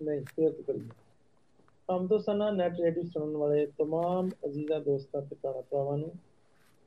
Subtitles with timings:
[0.00, 0.88] ਨਹੀਂ ਫੇਰ ਤੋਂ ਕਰੀਏ
[1.88, 6.10] ਹਮ ਤੋਂ ਸਨਾ ਨੈਟ ਰੇਡੀਓ ਸੁਣਨ ਵਾਲੇ तमाम ਅਜ਼ੀਜ਼ਾਂ ਦੋਸਤਾਂ ਤੇ ਭੈਣਾਂ ਭਰਾਵਾਂ ਨੂੰ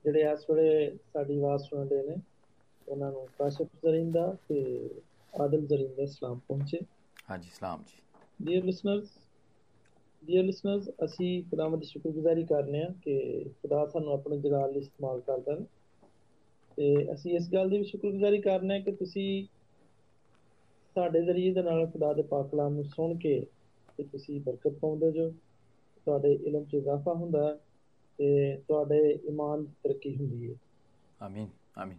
[0.05, 2.15] ਜਿਹੜੇ ਇਸ ਵੇਲੇ ਸਾਡੀ ਆਵਾਜ਼ ਸੁਣਦੇ ਨੇ
[2.87, 4.89] ਉਹਨਾਂ ਨੂੰ ਕਾਸ਼ਫ ਜ਼ਰਿੰਦਾ ਤੇ
[5.33, 6.79] ਆਦਮ ਜ਼ਰਿੰਦਾ ਸਲਾਮ ਪਹੁੰਚੇ
[7.29, 8.01] ਹਾਂਜੀ ਸਲਾਮ ਜੀ
[8.45, 9.09] ਡੀਅਰ ਲਿਸਨਰਸ
[10.23, 15.19] ਡੀਅਰ ਲਿਸਨਰਸ ਅਸੀਂ ਖੁਦਾਵੰਦ ਦੀ ਸ਼ੁਕਰਗੁਜ਼ਾਰੀ ਕਰਨੇ ਆ ਕਿ ਖੁਦਾ ਸਾਨੂੰ ਆਪਣੇ ਜਲਾਲ ਲਈ ਇਸਤੇਮਾਲ
[15.19, 15.65] ਕਰਦਾ ਹੈ
[16.77, 19.45] ਤੇ ਅਸੀਂ ਇਸ ਗੱਲ ਦੀ ਵੀ ਸ਼ੁਕਰਗੁਜ਼ਾਰੀ ਕਰਨੇ ਆ ਕਿ ਤੁਸੀਂ
[20.96, 23.34] ਸਾਡੇ ਜ਼ਰੀਏ ਦੇ ਨਾਲ ਖੁਦਾ ਦੇ ਪਾਕ ਕਲਾਮ ਨੂੰ ਸੁਣ ਕੇ
[23.98, 25.30] ਤੇ ਤੁਸੀਂ ਬਰਕਤ ਪਾਉਂਦੇ ਜੋ।
[26.06, 27.54] ਤੁਹਾਡੇ ਇਲਮ 'ਚ ਇਜ਼ਾਫਾ ਹੁੰਦਾ ਹੈ
[28.18, 30.56] ਤੇ ਤੁਹਾਡੇ ਈਮਾਨ ਦੀ ਤਰੱਕੀ ਹੁੰਦੀ ਹੈ।
[31.20, 31.98] ਆਮੀਨ ਆਮੀਨ।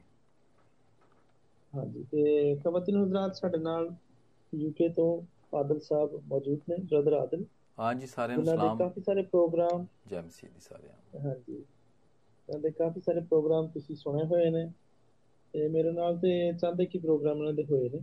[1.73, 3.89] ਹਾਂਜੀ ਤੇ ਖਵਤਨ ਹਜ਼ਰਤ ਸਾਡੇ ਨਾਲ
[4.53, 5.07] ਯੂਕੇ ਤੋਂ
[5.53, 7.45] ਆਦਲ ਸਾਹਿਬ ਮੌਜੂਦ ਨੇ ਬ੍ਰਦਰ ਆਦਲ।
[7.77, 11.55] ਹਾਂਜੀ ਸਾਰਿਆਂ ਨੂੰ ਸਲਾਮ। ਕਾਫੀ ਸਾਰੇ ਪ੍ਰੋਗਰਾਮ ਜੈ ਮਸੀਹ ਦੀ ਸਾਰਿਆਂ ਹਾਂਜੀ
[12.49, 14.65] ਉਹਨਾਂ ਦੇ ਕਾਫੀ ਸਾਰੇ ਪ੍ਰੋਗਰਾਮ ਤੁਸੀਂ ਸੁਣੇ ਹੋਏ ਨੇ।
[15.53, 17.99] ਤੇ ਮੇਰੇ ਨਾਲ ਤੇ ਚਾਹੁੰਦੇ ਕੀ ਪ੍ਰੋਗਰਾਮ ਉਹਨਾਂ ਦੇ ਹੋਏ ਨੇ।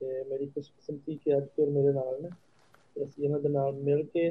[0.00, 2.30] ਤੇ ਮੇਰੀ ਖੁਸ਼ਕਿਸਮਤੀ ਕਿ ਅੱਜ ਫਿਰ ਮੇਰੇ ਨਾਲ ਨੇ।
[2.96, 4.28] ਤੇ ਅਸੀਂ ਇਹਨਾਂ ਦੇ ਨਾਲ ਮਿਲ ਕੇ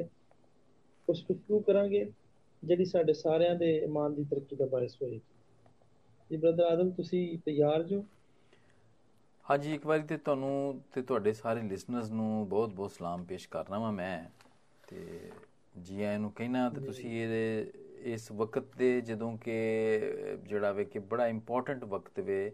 [1.08, 2.04] ਕੁਝ ਗੁਫ਼ਤਗੂ ਕਰਾਂਗੇ
[2.62, 5.20] ਜਿਹੜੀ ਸਾਡੇ ਸਾਰਿਆਂ ਦੇ ਇਮਾਨ ਦੀ ਤਰੱਕੀ ਦਾ ਬਾਇਸ ਹੋਏਗੀ।
[6.30, 8.04] ਜੀ ਬ੍ਰਦਰ ਆਦਮ ਤੁਸੀਂ ਤਿਆਰ ਜੋ?
[9.46, 13.92] ਹਾਂਜੀ ਇੱਕ ਵਾਰੀ ਤੇ ਤੁਹਾਨੂੰ ਤੇ ਤੁਹਾਡੇ ਸਾਰੇ ਲਿਸਨਰਸ ਨੂੰ ਬਹੁਤ-ਬਹੁਤ ਸਲਾਮ ਪੇਸ਼ ਕਰਨਾ ਵਾਂ
[13.92, 14.18] ਮੈਂ।
[14.84, 15.30] ਤੇ
[15.78, 17.72] ਜੀ ਆਇਆਂ ਨੂੰ ਕਹਿਣਾ ਤੇ ਤੁਸੀਂ ਇਹਦੇ
[18.12, 19.52] ਇਸ ਵਕਤ ਦੇ ਜਦੋਂ ਕਿ
[20.44, 22.50] ਜਿਹੜਾ ਵੇ ਕਿ ਬੜਾ ਇੰਪੋਰਟੈਂਟ ਵਕਤ ਵੇ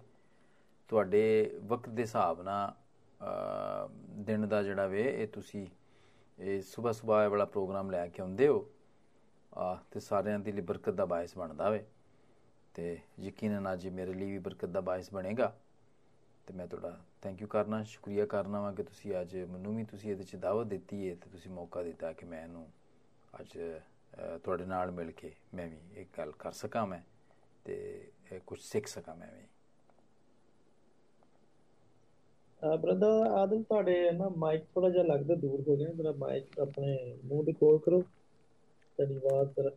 [0.91, 1.22] ਤੁਹਾਡੇ
[1.64, 2.72] ਵਕਤ ਦੇ ਹਿਸਾਬ ਨਾਲ
[4.17, 5.67] ਦਿਨ ਦਾ ਜਿਹੜਾ ਵੇ ਇਹ ਤੁਸੀਂ
[6.39, 8.67] ਇਹ ਸਵੇਰ ਸਵੇਰ ਵਾਲਾ ਪ੍ਰੋਗਰਾਮ ਲੈ ਕੇ ਆਉਂਦੇ ਹੋ
[9.53, 11.85] ਆ ਤੇ ਸਾਰਿਆਂ ਦੀ ਲਈ ਬਰਕਤ ਦਾ ਬਾਇਸ ਬਣਦਾ ਵੇ।
[12.75, 15.57] ਤੇ ਯਕੀਨਨ ਅੱਜ ਮੇਰੇ ਲਈ ਵੀ ਬਰਕਤ ਦਾ ਬਾਇਸ ਬਣੇਗਾ
[16.47, 20.11] ਤੇ ਮੈਂ ਤੁਹਾਡਾ ਥੈਂਕ ਯੂ ਕਰਨਾ ਸ਼ੁਕਰੀਆ ਕਰਨਾ ਵਾਂ ਕਿ ਤੁਸੀਂ ਅੱਜ ਮੈਨੂੰ ਵੀ ਤੁਸੀਂ
[20.11, 22.67] ਇਹਦੇ ਚ ਦਾਵਤ ਦਿੱਤੀ ਹੈ ਤੇ ਤੁਸੀਂ ਮੌਕਾ ਦਿੱਤਾ ਕਿ ਮੈਂ ਇਹਨੂੰ
[23.41, 27.01] ਅੱਜ ਅ, ਤੁਹਾਡੇ ਨਾਲ ਮਿਲ ਕੇ ਮੈਂ ਵੀ ਇੱਕ ਗੱਲ ਕਰ ਸਕਾਂ ਮੈਂ
[27.65, 28.11] ਤੇ
[28.47, 29.47] ਕੁਝ ਸਿੱਖ ਸਕਾਂ ਮੈਂ ਵੀ।
[32.77, 37.44] ਬ੍ਰਦਰ ਆਦਮ ਤੁਹਾਡੇ ਨਾ ਮਾਈਕ ਥੋੜਾ ਜਿਹਾ ਲੱਗਦਾ ਦੂਰ ਹੋ ਗਿਆ ਜਰਾ ਮਾਈਕ ਆਪਣੇ ਮੂੰਹ
[37.44, 39.70] ਦੇ ਕੋਲ ਕਰੋ ਤੁਹਾਡੀ ਆਵਾਜ਼ ਜ਼ਰਾ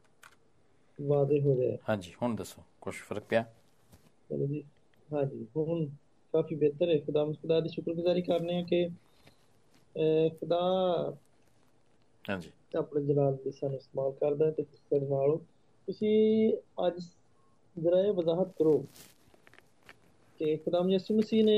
[0.99, 3.45] ਵਾਜ਼ੇ ਹੋ ਜਾਏ। ਹਾਂਜੀ ਹੁਣ ਦੱਸੋ ਕੁਝ ਫ਼ਰਕ ਪਿਆ?
[4.29, 4.61] ਚਲੋ ਜੀ
[5.09, 5.85] ਹਾਂਜੀ ਹੁਣ
[6.33, 8.87] ਕਾਫੀ ਬਿਹਤਰ ਹੈ ਖੁਦਾ ਖੁਦਾ ਦੀ ਸ਼ੁਕਰਗੁਜ਼ਾਰੀ ਕਰਨੇ ਆ ਕਿ
[10.31, 10.59] ਖੁਦਾ
[12.25, 15.37] ਹਾਂਜੀ। ਆਪਣੇ ਜਲਾਲ ਦੀ ਸਾਨੂੰ ਇਸਤੇਮਾਲ ਕਰਦਾ ਤੇ ਸਾਡੇ ਨਾਲ
[15.87, 16.13] ਤੁਸੀਂ
[16.87, 16.99] ਅੱਜ
[17.75, 18.77] ਜਰਾ ਇਹ ਵਜ਼ਾਹਤ ਕਰੋ
[20.39, 21.57] ਕਿ ਖੁਦਾਮ ਯਿਸੂ ਮਸੀਹ ਨੇ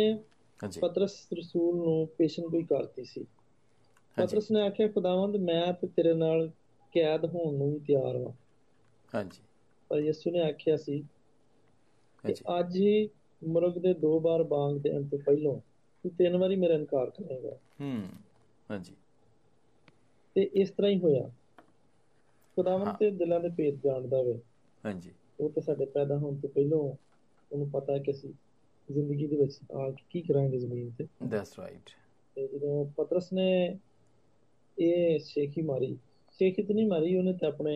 [0.81, 3.25] ਪਤਰਸ ਰਸੂਲ ਨੂੰ ਪੇਸ਼ਨ ਕੋਈ ਕਰਤੀ ਸੀ।
[4.17, 6.47] ਪਤਰਸ ਨੇ ਆਖਿਆ ਖੁਦਾਵੰਦ ਮੈਂ ਤੇ ਤੇਰੇ ਨਾਲ
[6.93, 8.31] ਕੈਦ ਹੋਣ ਨੂੰ ਵੀ ਤਿਆਰ ਹਾਂ
[9.09, 9.41] ਹਾਂਜੀ।
[9.91, 11.03] ਪਰ ਯਿਸੂ ਨੇ ਆਖਿਆ ਸੀ
[12.53, 13.09] ਅੱਜ ਹੀ
[13.41, 15.55] ਮੁਰਗ ਦੇ ਦੋ ਵਾਰ ਬਾਂਗ ਦੇਣ ਤੋਂ ਪਹਿਲਾਂ
[16.05, 17.91] ਤੂੰ ਤਿੰਨ ਵਾਰੀ ਮੇਰਾ ਇਨਕਾਰ ਕਰੇਗਾ। ਹੂੰ
[18.69, 18.95] ਹਾਂਜੀ।
[20.35, 21.29] ਤੇ ਇਸ ਤਰ੍ਹਾਂ ਹੀ ਹੋਇਆ।
[22.57, 24.39] ਖੁਦਾਵੰਦ। ਤੇ ਦਿਲਾਂ ਦੇ ਭੇਦ ਜਾਣਦਾ ਵੇ।
[24.83, 28.33] ਹਾਂਜੀ। ਉਹ ਤਾਂ ਸਾਡੇ ਪੈਦਾ ਹੋਣ ਤੋਂ ਪਹਿਲਾਂ ਉਹਨੂੰ ਪਤਾ ਹੈ ਕਿ ਅਸੀਂ
[28.90, 31.07] ਜ਼ਿੰਦਗੀ ਦੇ ਵਿੱਚ ਆ ਕੇ ਕਰਾਂਗੇ ਜ਼ਮੀਨ ਤੇ?
[31.23, 31.90] ਦੈਟਸ ਰਾਈਟ
[32.38, 33.47] ਤੇ ਜਦੋਂ ਪਤਰਸ ਨੇ
[34.78, 35.97] ਇਹ ਸ਼ੇਖੀ ਮਾਰੀ
[36.40, 37.75] ਸ਼ੇਖੀ ਨਹੀਂ ਮਾਰੀ ਉਹਨੇ ਤੇ ਆਪਣੇ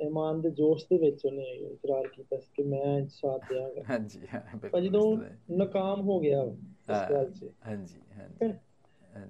[0.00, 4.40] ਇਮਾਨ ਦੇ ਜੋਸ਼ ਦੇ ਵਿੱਚ ਉਹਨੇ ਇਕਰਾਰ ਕੀਤਾ ਸੀ ਕਿ ਮੈਂ ਸਾਥ ਦਿਆਂਗਾ। ਹਾਂਜੀ ਹਾਂ,
[4.72, 5.16] ਪਰ ਬਿਲਕੁਲ ਜਦੋਂ
[5.52, 6.42] ਨਾਕਾਮ ਹੋ ਗਿਆ
[6.88, 8.54] ਇਸ। ਗੱਲ 'ਚ। ਹਾਂਜੀ ਹਾਂਜੀ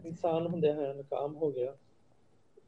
[0.07, 1.77] ਇਨਸਾਨ ਹੁੰਦਿਆਂ ਹੋਇਆ ਨਾਕਾਮ ਹੋ ਗਿਆ।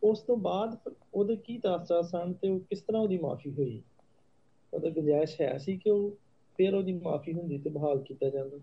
[0.03, 0.77] ਉਸ ਤੋਂ ਬਾਅਦ
[1.15, 3.83] ਉਹਦੇ ਕੀ ਤਾਸਰਾ ਸਨ ਤੇ ਉਹ ਕਿਸ ਤਰ੍ਹਾਂ ਉਹਦੀ ਮਾਫੀ ਹੋਈ?
[4.73, 6.17] ਉਹਦਾ ਗੁੰਜਾਇਸ਼ ਹੈ ਸੀ ਕਿ ਉਹ
[6.57, 8.59] ਫਿਰ ਉਹਦੀ ਮਾਫੀ ਹੁੰਦੀ ਤੇ ਬਹਾਲ ਕੀਤਾ ਜਾਂਦਾ।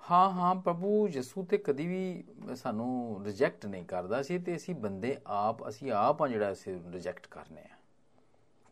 [0.00, 2.24] ਹਾਂ ਹਾਂ, ਪ੍ਰਭੂ ਯਿਸੂ ਤੇ ਕਦੀ ਵੀ
[2.56, 7.26] ਸਾਨੂੰ ਰਿਜੈਕਟ ਨਹੀਂ ਕਰਦਾ ਸੀ ਤੇ ਅਸੀਂ ਬੰਦੇ ਆਪ, ਅਸੀਂ ਆਪ ਆ ਜਿਹੜਾ ਅਸੀਂ ਰਿਜੈਕਟ
[7.26, 7.76] ਕਰਨੇ ਆ।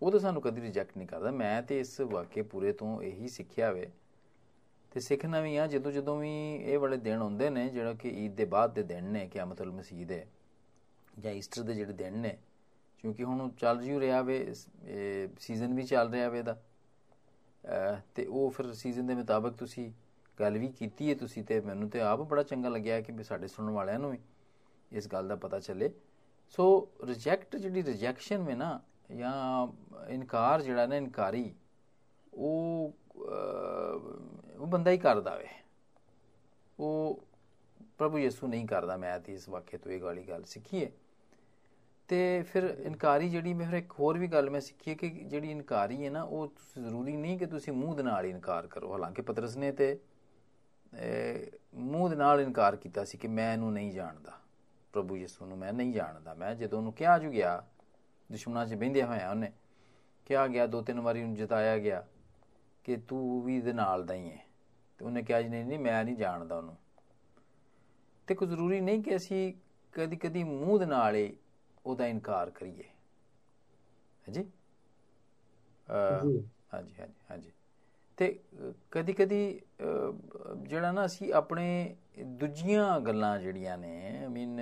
[0.03, 3.70] ਉਹ ਤਾਂ ਸਾਨੂੰ ਕਦੀ ਰਿਜੈਕਟ ਨਹੀਂ ਕਰਦਾ। ਮੈਂ ਤੇ ਇਸ ਵਾਕਿਏ ਪੂਰੇ ਤੋਂ ਇਹੀ ਸਿੱਖਿਆ
[3.72, 3.91] ਵੇ।
[4.92, 8.34] ਤੇ ਸਿੱਖਣਾ ਵੀ ਆ, ਜਦੋਂ ਜਦੋਂ ਵੀ ਇਹ ਵਾਲੇ ਦਿਨ ਹੁੰਦੇ ਨੇ, ਜਿਹੜਾ ਕਿ ਈਦ
[8.34, 10.25] ਦੇ ਬਾਅਦ ਦੇ ਦਿਨ ਨੇ ਕਿਆਮਤੁਲ ਮਸੀਹ ਦੇ,
[11.19, 12.37] ਜਾਂ ਈਸਟਰ ਦੇ ਜਿਹੜੇ ਦਿਨ ਨੇ,
[12.98, 14.54] ਕਿਉਂਕਿ ਹੁਣ ਉਹ ਚੱਲ ਜਿਉ ਰਿਹਾ ਵੇ
[15.38, 16.56] ਸੀਜ਼ਨ ਵੀ ਚੱਲ ਰਿਹਾ ਵੇ ਦਾ
[18.14, 19.92] ਤੇ ਉਹ ਫਿਰ ਸੀਜ਼ਨ ਦੇ ਮੁਤਾਬਕ ਤੁਸੀਂ
[20.41, 23.48] ਗੱਲ ਵੀ ਕੀਤੀ ਹੈ ਤੁਸੀਂ ਤੇ ਮੈਨੂੰ ਤੇ ਆਪ ਬੜਾ ਚੰਗਾ ਲੱਗਿਆ ਕਿ ਵੀ ਸਾਡੇ
[23.48, 24.19] ਸੁਣਨ ਵਾਲਿਆਂ ਨੂੰ ਵੀ
[24.92, 25.91] ਇਸ ਗੱਲ ਦਾ ਪਤਾ ਚੱਲੇ।
[26.48, 28.80] ਸੋ ਰਿਜੈਕਟ ਜਿਹੜੀ ਰਿਜੈਕਸ਼ਨ ਵੇ ਨਾ
[29.16, 29.69] ਜਾਂ
[30.08, 31.54] ਇਨਕਾਰ ਜਿਹੜਾ ਨਾ ਇਨਕਾਰੀ
[32.34, 35.46] ਉਹ ਅਹ, ਉਹ ਬੰਦਾ ਹੀ ਕਰਦਾ ਵੇ।
[36.78, 37.25] ਉਹ
[37.98, 40.90] ਪ੍ਰਭੂ ਯਿਸੂ ਨਹੀਂ ਕਰਦਾ ਮੈਂ ਤੇ ਇਸ ਵਾਕਿਏ ਤੋਂ ਇਹ ਗਾਲੀ ਗੱਲ ਸਿੱਖੀ ਹੈ।
[42.08, 45.50] ਤੇ ਫਿਰ ਇਨਕਾਰੀ ਜਿਹੜੀ ਮੈਂ ਫਿਰ ਇੱਕ ਹੋਰ ਵੀ ਗੱਲ ਮੈਂ ਸਿੱਖੀ ਹੈ ਕਿ ਜਿਹੜੀ
[45.50, 48.93] ਇਨਕਾਰੀ ਹੈ ਨਾ ਉਹ ਤੁਸੀਂ ਜ਼ਰੂਰੀ ਨਹੀਂ ਕਿ ਤੁਸੀਂ ਮੂੰਹ ਦੇ ਨਾਲ ਹੀ ਇਨਕਾਰ ਕਰੋ।
[48.93, 49.99] ਹਾਲਾਂਕਿ ਪਤਰਸ ਨੇ ਤੇ
[50.94, 54.32] ਅਹ, ਮੂੰਹ ਦੇ ਨਾਲ ਇਨਕਾਰ ਕੀਤਾ ਸੀ ਕਿ ਮੈਂ ਇਹਨੂੰ ਨਹੀਂ ਜਾਣਦਾ।
[54.93, 57.66] ਪ੍ਰਭੂ ਯਿਸੂ ਨੂੰ ਮੈਂ ਨਹੀਂ ਜਾਣਦਾ। ਮੈਂ ਜਦੋਂ ਉਹਨੂੰ ਕਿਹਾ ਜੂ ਗਿਆ
[58.32, 59.52] ਦੁਸ਼ਮਣਾਂ 'ਚ ਬਹਿੰਦਿਆ ਹੋਇਆ ਉਹਨੇ
[60.26, 62.06] ਕਿਹਾ ਗਿਆ ਦੋ ਤਿੰਨ ਵਾਰੀ ਉਹਨੂੰ ਜਿਤਾਇਆ ਗਿਆ
[62.84, 64.46] ਕਿ ਤੂੰ ਵੀ ਇਹਦੇ ਨਾਲ ਦਾ ਹੀ ਹੈ।
[64.99, 66.76] ਤੇ ਉਹਨੇ ਕਿਹਾ ਜੀ ਨਹੀਂ ਨਹੀਂ ਮੈਂ ਨਹੀਂ ਜਾਣਦਾ ਉਹਨੂੰ।
[68.26, 69.55] ਤੇ ਕੋਈ ਜ਼ਰੂਰੀ ਨਹੀਂ ਕਿ ਅਸੀਂ
[69.93, 71.37] ਕਦੀ ਕਦੀ ਮੂੰਹ ਦੇ ਨਾਲ ਹੀ
[71.84, 72.84] ਉਹਦਾ ਇਨਕਾਰ ਕਰੀਏ।
[74.25, 74.44] ਹਾਂਜੀ?
[76.16, 76.38] ਜੀ।
[76.72, 77.52] ਹਾਂਜੀ ਹਾਂਜੀ ਹਾਂਜੀ।
[78.19, 78.28] ਤੇ
[78.90, 79.38] ਕਦੀ ਕਦੀ
[80.62, 81.66] ਜਿਹੜਾ ਨਾ ਅਸੀਂ ਆਪਣੇ
[82.38, 84.60] ਦੂਜੀਆਂ ਗੱਲਾਂ ਜਿਹੜੀਆਂ ਨੇ ਆਈ ਮੀਨ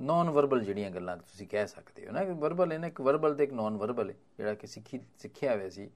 [0.00, 3.34] ਨਾਨ ਵਰਬਲ ਜਿਹੜੀਆਂ ਗੱਲਾਂ ਤੁਸੀਂ ਕਹਿ ਸਕਦੇ ਹੋ ਨਾ ਕਿ ਵਰਬਲ ਹੈ ਨਾ ਇੱਕ ਵਰਬਲ
[3.34, 5.88] ਤੇ ਇੱਕ ਨਾਨ ਵਰਬਲ ਹੈ ਜਿਹੜਾ ਕਿ ਸਿੱਖੀ ਸਿੱਖਿਆ ਹੋਇਆ ਸੀ।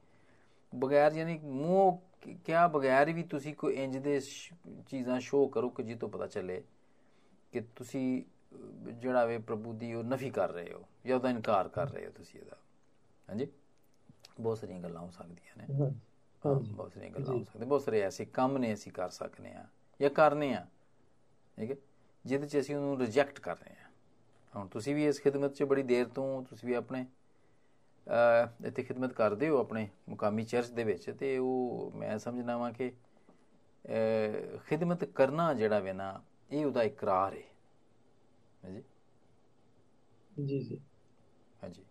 [0.72, 1.98] ਬਗੈਰ ਯਾਨੀ ਮੂੰਹ
[2.44, 4.18] ਕਿਆ ਬਗੈਰ ਵੀ ਤੁਸੀਂ ਕੋਈ ਇੰਜ ਦੇ
[4.86, 6.62] ਚੀਜ਼ਾਂ ਸ਼ੋਅ ਕਰੋ ਕਿ ਜਿੱਤੋਂ ਪਤਾ ਚੱਲੇ
[7.52, 8.22] ਕਿ ਤੁਸੀਂ
[8.92, 12.10] ਜਿਹੜਾ ਵੇ ਪ੍ਰਭੂ ਦੀ ਉਹ ਨਫੀ ਕਰ ਰਹੇ ਹੋ ਜਾਂ ਉਹਦਾ ਇਨਕਾਰ ਕਰ ਰਹੇ ਹੋ
[12.10, 12.56] ਤੁਸੀਂ ਇਹਦਾ।
[13.28, 13.46] ਹਾਂਜੀ?
[14.40, 15.66] ਬਹੁਤ ਸਾਰੀਆਂ ਗੱਲਾਂ ਹੋ ਸਕਦੀਆਂ ਨੇ।
[16.42, 19.64] ਬਹੁਤ ਸਾਰੀਆਂ ਗੱਲਾਂ ਹੋ ਸਕਦੀਆਂ। ਬਹੁਤ ਸਾਰੇ ਐਸੇ ਕੰਮ ਨੇ ਅਸੀਂ ਕਰ ਸਕਨੇ ਆ
[20.00, 20.66] ਜਾਂ ਕਰਨੇ ਆ।
[21.58, 21.76] ਠੀਕ ਹੈ?
[22.24, 23.88] ਜਿਹਦੇ ਚ ਅਸੀਂ ਉਹਨੂੰ ਰਿਜੈਕਟ ਕਰ ਰਹੇ ਆ
[24.54, 27.06] ਹੁਣ ਤੁਸੀਂ ਵੀ ਇਸ ਖਿਦਮਤ 'ਚ ਬੜੀ ਦੇਰ ਤੋਂ ਤੁਸੀਂ ਵੀ ਆਪਣੇ
[28.66, 32.92] ਇੱਥੇ ਖਿਦਮਤ ਕਰਦੇ ਹੋ ਆਪਣੇ ਮੁਕਾਮੀ ਚਰਚ ਦੇ ਵਿੱਚ ਤੇ ਉਹ ਮੈਂ ਸਮਝਦਾ ਵਾਂ ਕਿ
[34.66, 37.42] ਖਿਦਮਤ ਕਰਨਾ ਜਿਹੜਾ ਵੇ ਨਾ ਇਹ ਉਹਦਾ ਇਕਰਾਰ ਹੈ
[38.62, 38.82] ਹਾਂਜੀ।
[40.40, 40.80] ਜੀ ਜੀ।
[41.62, 41.84] ਹਾਂਜੀ।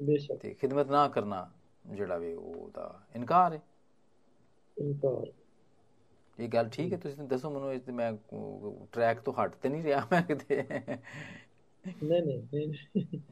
[0.00, 1.48] ਬੇਸ਼ੱਕ। ਤੇ ਖਿਦਮਤ ਨਾ ਕਰਨਾ
[1.84, 3.60] ਜਿਹੜਾ ਵੇ ਉਹ ਉਹਦਾ ਇਨਕਾਰ ਹੈ
[4.76, 5.30] ਇਨਕਾਰ।
[6.38, 8.12] ਇਹ ਗੱਲ ਠੀਕ ਹੈ। ਤੁਸੀਂ ਦੱਸੋ ਮੈਨੂੰ ਇਸ ਤੇ ਮੈਂ
[8.92, 10.62] ਟਰੈਕ ਤੋਂ ਹਟ ਤੇ ਨਹੀਂ ਰਿਹਾ ਮੈਂ ਕਿਤੇ।
[12.02, 12.68] ਨਹੀਂ ਨਹੀਂ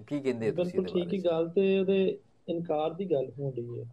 [0.02, 1.98] ਕੀ ਕਹਿੰਦੇ ਤੁਸੀਂ ਬਿਲਕੁਲ ਠੀਕ ਹੀ ਗੱਲ ਤੇ ਉਹਦੇ
[2.48, 3.84] ਇਨਕਾਰ ਦੀ ਗੱਲ ਹੋ ਰਹੀ ਹੈ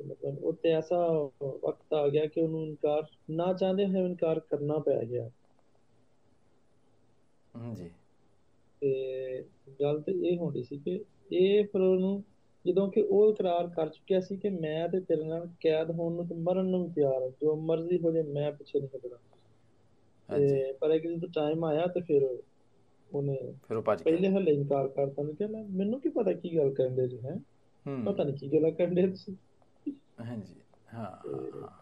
[0.00, 0.96] ਮਤਲਬ ਉੱਤੇ ਐਸਾ
[1.42, 5.28] ਵਕਤ ਆ ਗਿਆ ਕਿ ਉਹਨੂੰ ਇਨਕਾਰ ਨਾ ਚਾਹੁੰਦੇ ਹੋਏ ਇਨਕਾਰ ਕਰਨਾ ਪੈ ਗਿਆ।
[7.72, 7.90] ਜੀ
[8.82, 9.42] ਤੇ
[9.80, 10.98] ਗੱਲ ਤੇ ਇਹ ਹੁੰਦੀ ਸੀ ਕਿ
[11.32, 12.22] ਇਹ ਫਿਰ ਉਹਨੂੰ
[12.64, 16.26] ਜਦੋਂ ਕਿ ਉਹ ਇਕਰਾਰ ਕਰ ਚੁੱਕਿਆ ਸੀ ਕਿ ਮੈਂ ਤੇ ਤੇਰੇ ਨਾਲ ਕੈਦ ਹੋਣ ਨੂੰ
[16.28, 19.18] ਤੇ ਮਰਨ ਨੂੰ ਵੀ ਤਿਆਰ ਹਾਂ। ਜੋ ਮਰਜ਼ੀ ਹੋ ਜਾਏ ਮੈਂ ਪਿੱਛੇ ਨਹੀਂ ਹਟਣਾ।
[20.28, 22.22] ਹਾਂਜੀ। ਤੇ ਪਰ ਇੱਕ ਜਦੋਂ ਟਾਈਮ ਆਇਆ ਤੇ ਫਿਰ
[23.10, 26.32] ਉਹਨੇ ਫਿਰ ਉਹ ਭੱਜ ਗਿਆ। ਪਹਿਲੇ ਹਲੇ ਇਨਕਾਰ ਕਰਤਾ ਨੇ ਕਿ ਮੈਂ ਮੈਨੂੰ ਕੀ ਪਤਾ
[26.34, 27.36] ਕੀ ਗੱਲ ਕਰਦੇ ਜੀ ਹੈ?
[28.04, 29.36] ਪਤਾ ਨਹੀਂ ਕੀ ਗੱਲਾਂ ਕਰਦੇ ਤੁਸੀਂ।
[30.20, 31.10] ਹਾਂਜੀ। ਹਾਂ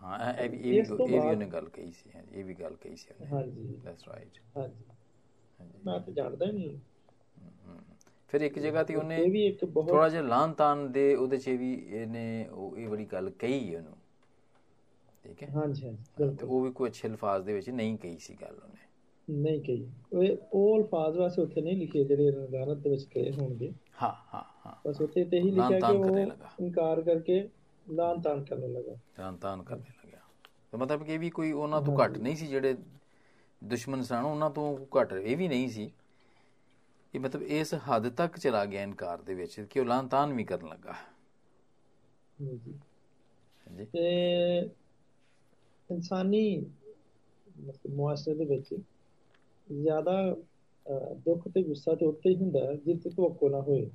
[0.03, 2.97] ਹਾਂ, ਇਹ ਵੀ ਇਹ ਵੀ ਤੋਂ ਉਹਨੇ ਗੱਲ ਕਹੀ ਸੀ ਹਾਂਜੀ। ਇਹ ਵੀ ਗੱਲ ਕਹੀ
[2.97, 4.85] ਸੀ ਉਹਨੇ। ਹਾਂਜੀ। ਦੈਟਸ ਰਾਈਟ ਹਾਂਜੀ।
[5.85, 6.79] ਮੈਂ ਤਾਂ ਜਾਣਦਾ ਹੀ ਨਹੀਂ।
[8.31, 11.39] ਫਿਰ ਇੱਕ ਜਗ੍ਹਾ ਤੇ ਉਹਨੇ ਇਹ ਵੀ ਇੱਕ ਬਹੁਤ ਥੋੜਾ ਜਿਹਾ ਲਾਨ ਤਾਨ ਦੇ ਉਹਦੇ
[11.39, 13.97] 'ਚ ਵੀ ਇਹਨੇ ਉਹ ਇਹ ਬੜੀ ਗੱਲ ਕਹੀ ਉਹਨੂੰ।
[15.25, 15.49] ਠੀਕ ਹੈ?
[15.51, 18.87] ਹਾਂਜੀ ਹਾਂਜੀ ਤੇ ਉਹ ਵੀ ਕੋਈ ਅੱਛੇ ਅਲਫਾਜ਼ ਦੇ ਵਿੱਚ ਨਹੀਂ ਕਹੀ ਸੀ ਗੱਲ ਉਹਨੇ।
[19.29, 23.73] ਨਹੀਂ ਕਹੀ। ਉਹ ਉਹ ਅਲਫਾਜ਼ ਵਾਸਤੇ ਉੱਥੇ ਨਹੀਂ ਲਿਖੇ ਜਿਹੜੇ ਰੰਗਾਨਤ ਦੇ ਵਿੱਚ ਕਹੇ ਹੋਣਗੇ।
[23.95, 27.41] ਹਾਂ ਹਾਂ ਹਾਂ। ਬਸ ਉੱਥੇ ਤੇ ਹੀ ਲਿਖਿਆ ਕਿ ਉਹ ਲੱਗਾ। ਇਨਕਾਰ ਕਰਕੇ
[27.87, 30.21] ਲਾਨ ਤਾਨ ਕਰਨ ਲੱਗਾ। ਤਾਨ ਤਾਨ ਕਰਨੇ ਲੱਗਿਆ
[30.67, 32.75] ਤੇ ਮਤਲਬ ਕਿ ਇਹ ਵੀ ਕੋਈ ਉਹਨਾਂ ਤੋਂ ਘੱਟ ਨਹੀਂ ਸੀ ਜਿਹੜੇ
[33.63, 35.91] ਦੁਸ਼ਮਣ ਸਨ ਉਹਨਾਂ ਤੋਂ ਘੱਟ ਇਹ ਵੀ ਨਹੀਂ ਸੀ
[37.15, 40.45] ਇਹ ਮਤਲਬ ਇਸ ਹੱਦ ਤੱਕ ਚਲਾ ਗਿਆ ਇਨਕਾਰ ਦੇ ਵਿੱਚ ਕਿ ਉਹ ਲਾਨ ਤਾਨ ਵੀ
[40.45, 40.95] ਕਰਨ ਲੱਗਾ।
[43.77, 44.09] ਜੀ ਤੇ
[45.91, 46.45] ਇਨਸਾਨੀ
[47.91, 48.75] ਮੁਆਸ਼ਰੇ ਦੇ ਵਿੱਚ
[49.67, 50.37] ਜ਼ਿਆਦਾ
[51.17, 53.91] ਦੁੱਖ ਤੇ ਗੁੱਸਾ ਤੇ ਉੱਤੇ ਹੀ ਹੁੰਦਾ ਜਿੱਥੇ ਤਵੱਕੋ ਨਾ ਹੋਏ।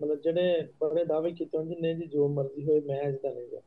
[0.00, 3.60] ਮਤਲਬ ਜਿਹੜੇ ਬੜੇ ਦਾਅਵੇ ਕੀਤੇ ਹੁੰਦੇ ਨੇ ਜੀ ਜੋ ਮਰਜ਼ੀ ਹੋਏ ਮੈਂ ਇਸਦਾ ਨਹੀਂ ਗਾ।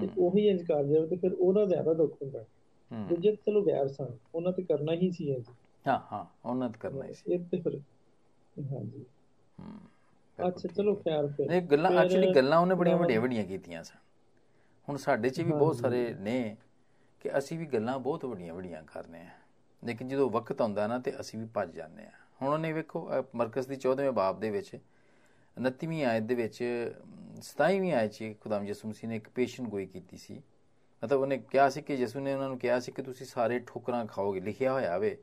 [0.00, 2.44] ਤੇ ਉਹੀ ਇੰਜ ਕਰ ਜਾਵੇ ਤੇ ਫਿਰ ਉਹਦਾ ਜ਼ਿਆਦਾ ਦੁੱਖ ਹੁੰਦਾ
[2.92, 5.44] ਦੂਜੇ ਤਾਂ ਚਲੋ ਗੈਰ ਸਨ ਉਹਨਾਂ ਤੇ ਕਰਨਾ ਹੀ ਸੀ ਇੰਜ
[5.86, 7.80] ਹਾਂ ਹਾਂ ਉਹਨਾਂ ਤੇ ਕਰਨਾ ਹੀ ਸੀ। ਇਹ ਤੇ ਫਿਰ
[8.72, 9.04] ਹਾਂਜੀ।
[9.60, 9.80] ਹੂੰ
[10.48, 13.96] ਅੱਛਾ ਚਲੋ ਖੈਰ ਫਿਰ। ਇਹ ਗੱਲਾਂ ਐਕਚੁਅਲੀ ਗੱਲਾਂ ਉਹਨੇ ਬੜੀਆਂ ਵੱਡੀਆਂ ਵੱਡੀਆਂ ਕੀਤੀਆਂ ਸਨ।
[14.88, 16.56] ਹੁਣ ਸਾਡੇ 'ਚ ਵੀ ਬਹੁਤ ਸਾਰੇ ਨੇ
[17.20, 19.30] ਕਿ ਅਸੀਂ ਵੀ ਗੱਲਾਂ ਬਹੁਤ ਵੱਡੀਆਂ ਵੱਡੀਆਂ ਕਰਨੇ ਆ।
[19.84, 22.10] ਲੇਕਿਨ ਜਦੋਂ ਵਕਤ ਆਉਂਦਾ ਨਾ ਤੇ ਅਸੀਂ ਵੀ ਭੱਜ ਜਾਂਦੇ ਆ।
[22.42, 24.78] ਹੁਣ ਉਹਨੇ ਵੇਖੋ ਅਹ ਮਰਕਜ਼ ਦੀ 14ਵੇਂ ਬਾਬ ਦੇ ਵਿੱਚ
[25.56, 29.86] 29ਵੀਂ ਆਇਤ ਦੇ ਵਿੱਚ ਅਮ, 27ਵੀਂ ਆਇਤ 'ਚ ਖੁਦਾਮ ਯਿਸੂ ਮਸੀਹ ਨੇ ਇੱਕ ਪੇਸ਼ਨ ਗੋਈ
[29.86, 30.42] ਕੀਤੀ ਸੀ।
[31.02, 34.04] ਮਤਲਬ ਉਹਨੇ ਕਿਹਾ ਸੀ ਕਿ ਯਿਸੂ ਨੇ ਉਹਨਾਂ ਨੂੰ ਕਿਹਾ ਸੀ ਕਿ ਤੁਸੀਂ ਸਾਰੇ ਠੋਕਰਾਂ
[34.06, 35.16] ਖਾਓਗੇ ਲਿਖਿਆ ਹੋਇਆ ਵੇ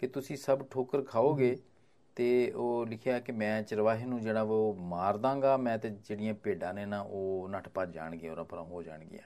[0.00, 1.56] ਕਿ ਤੁਸੀਂ ਸਭ ਠੋਕਰ ਖਾਓਗੇ
[2.16, 6.72] ਤੇ ਉਹ ਲਿਖਿਆ ਕਿ ਮੈਂ ਚਰਵਾਹੇ ਨੂੰ ਜਿਹੜਾ ਉਹ ਮਾਰ ਦਾਂਗਾ ਮੈਂ ਤੇ ਜਿਹੜੀਆਂ ਭੇਡਾਂ
[6.74, 9.22] ਨੇ ਨਾ ਉਹ ਨੱਠ ਭੱਜ ਜਾਣਗੀਆਂ ਔਰ ਪਰਾਂ ਹੋ ਜਾਣਗੀਆਂ।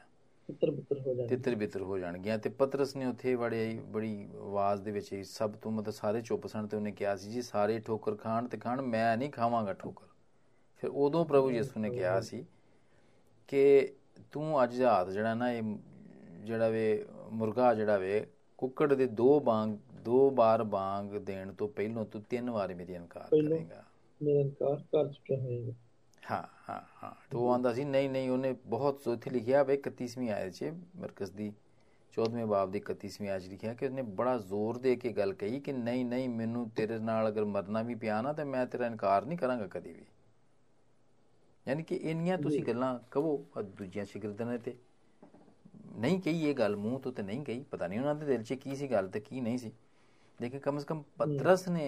[0.49, 4.83] ਪੁੱਤਰ ਪੁੱਤਰ ਹੋ ਜਾਂਦੇ ਤਿੱਤਰ ਬਿੱਤਰ ਹੋ ਜਾਣਗੀਆਂ ਤੇ ਪਤਰਸ ਨੇ ਉੱਥੇ ਬੜੀ ਬੜੀ ਆਵਾਜ਼
[4.83, 8.17] ਦੇ ਵਿੱਚ ਸਭ ਤੋਂ ਮਤਲਬ ਸਾਰੇ ਚੁੱਪ ਸਨ ਤੇ ਉਹਨੇ ਕਿਹਾ ਸੀ ਜੀ ਸਾਰੇ ਠੋਕਰ
[8.17, 10.07] ਖਾਣ ਤੇ ਖਾਣ ਮੈਂ ਨਹੀਂ ਖਾਵਾਂਗਾ ਠੋਕਰ।
[10.83, 12.45] ਫਿਰ ਉਦੋਂ ਪ੍ਰਭੂ ਯਿਸੂ ਨੇ ਕਿਹਾ ਸੀ
[13.49, 13.95] ਕਿ
[14.33, 15.63] ਤੂੰ ਅੱਜ ਰਾਤ ਜਿਹੜਾ ਨਾ ਇਹ
[16.45, 18.27] ਜਿਹੜਾ ਵੇ ਮੁਰਗਾ ਜਿਹੜਾ ਵੇ
[18.59, 23.29] ਕੁੱਕੜ ਦੇ ਦੋ ਬਾਂਗ ਦੋ ਬਾਰ ਬਾਂਗ ਦੇਣ ਤੋਂ ਪਹਿਲਾਂ ਤੂੰ ਤਿੰਨ ਵਾਰ ਮੇਰੀ ਇਨਕਾਰ?
[23.31, 23.85] ਕਰੇਗਾ।
[24.23, 25.73] ਮੇਰਾ ਇਨਕਾਰ ਕਰ ਚੁੱਕਿਆ ਹੋਏਗਾ
[26.31, 30.53] ਹਾਂ ਹਾਂ ਹਾਂ। ਤੇ ਆਂਦਾ ਸੀ ਨਹੀਂ ਨਹੀਂ ਉਹਨੇ ਬਹੁਤ ਉੱਥੇ ਲਿਖਿਆ ਵੇ 31ਵੀਂ ਆਇਤ
[30.53, 30.65] 'ਚ
[30.97, 31.53] ਮਰਕਜ਼ ਦੀ
[32.15, 35.73] 14ਵੇਂ ਬਾਬ ਦੀ 31ਵੀਂ ਆਇਤ ਲਿਖਿਆ ਕਿ ਉਹਨੇ ਬੜਾ ਜ਼ੋਰ ਦੇ ਕੇ ਗੱਲ ਕਹੀ ਕਿ
[35.73, 39.39] ਨਹੀਂ ਨਹੀਂ ਮੈਨੂੰ ਤੇਰੇ ਨਾਲ ਅਗਰ ਮਰਨਾ ਵੀ ਪਿਆ ਨਾ ਤੇ ਮੈਂ ਤੇਰਾ ਇਨਕਾਰ ਨਹੀਂ
[39.39, 40.05] ਕਰਾਂਗਾ ਕਦੀ ਵੀ।
[41.67, 43.37] ਯਾਨੀ ਕਿ ਇੰਨੀਆਂ ਤੁਸੀਂ ਗੱਲਾਂ ਕਹੋ
[43.71, 44.77] ਦੂਜੀਆਂ ਸ਼ਾਗਿਰਦਾਂ ਤੇ
[45.97, 48.55] ਨਹੀਂ ਕਹੀ ਇਹ ਗੱਲ ਮੂੰਹ ਤੋਂ ਤੇ ਨਹੀਂ ਕਹੀ ਪਤਾ ਨਹੀਂ ਉਹਨਾਂ ਦੇ ਦਿਲ 'ਚ
[48.55, 49.73] ਕੀ ਸੀ ਗੱਲ ਤੇ ਕੀ ਨਹੀਂ ਸੀ।
[50.41, 51.87] ਲੇਕਿਨ ਕਮ ਸੇ ਕਮ ਪਤਰਸ ਨੇ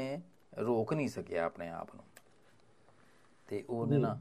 [0.59, 2.05] ਰੋਕ ਨਹੀਂ ਸਕਿਆ ਆਪਣੇ ਆਪ ਨੂੰ।
[3.49, 4.17] ਤੇ ਉਹਨੇ ਨਾ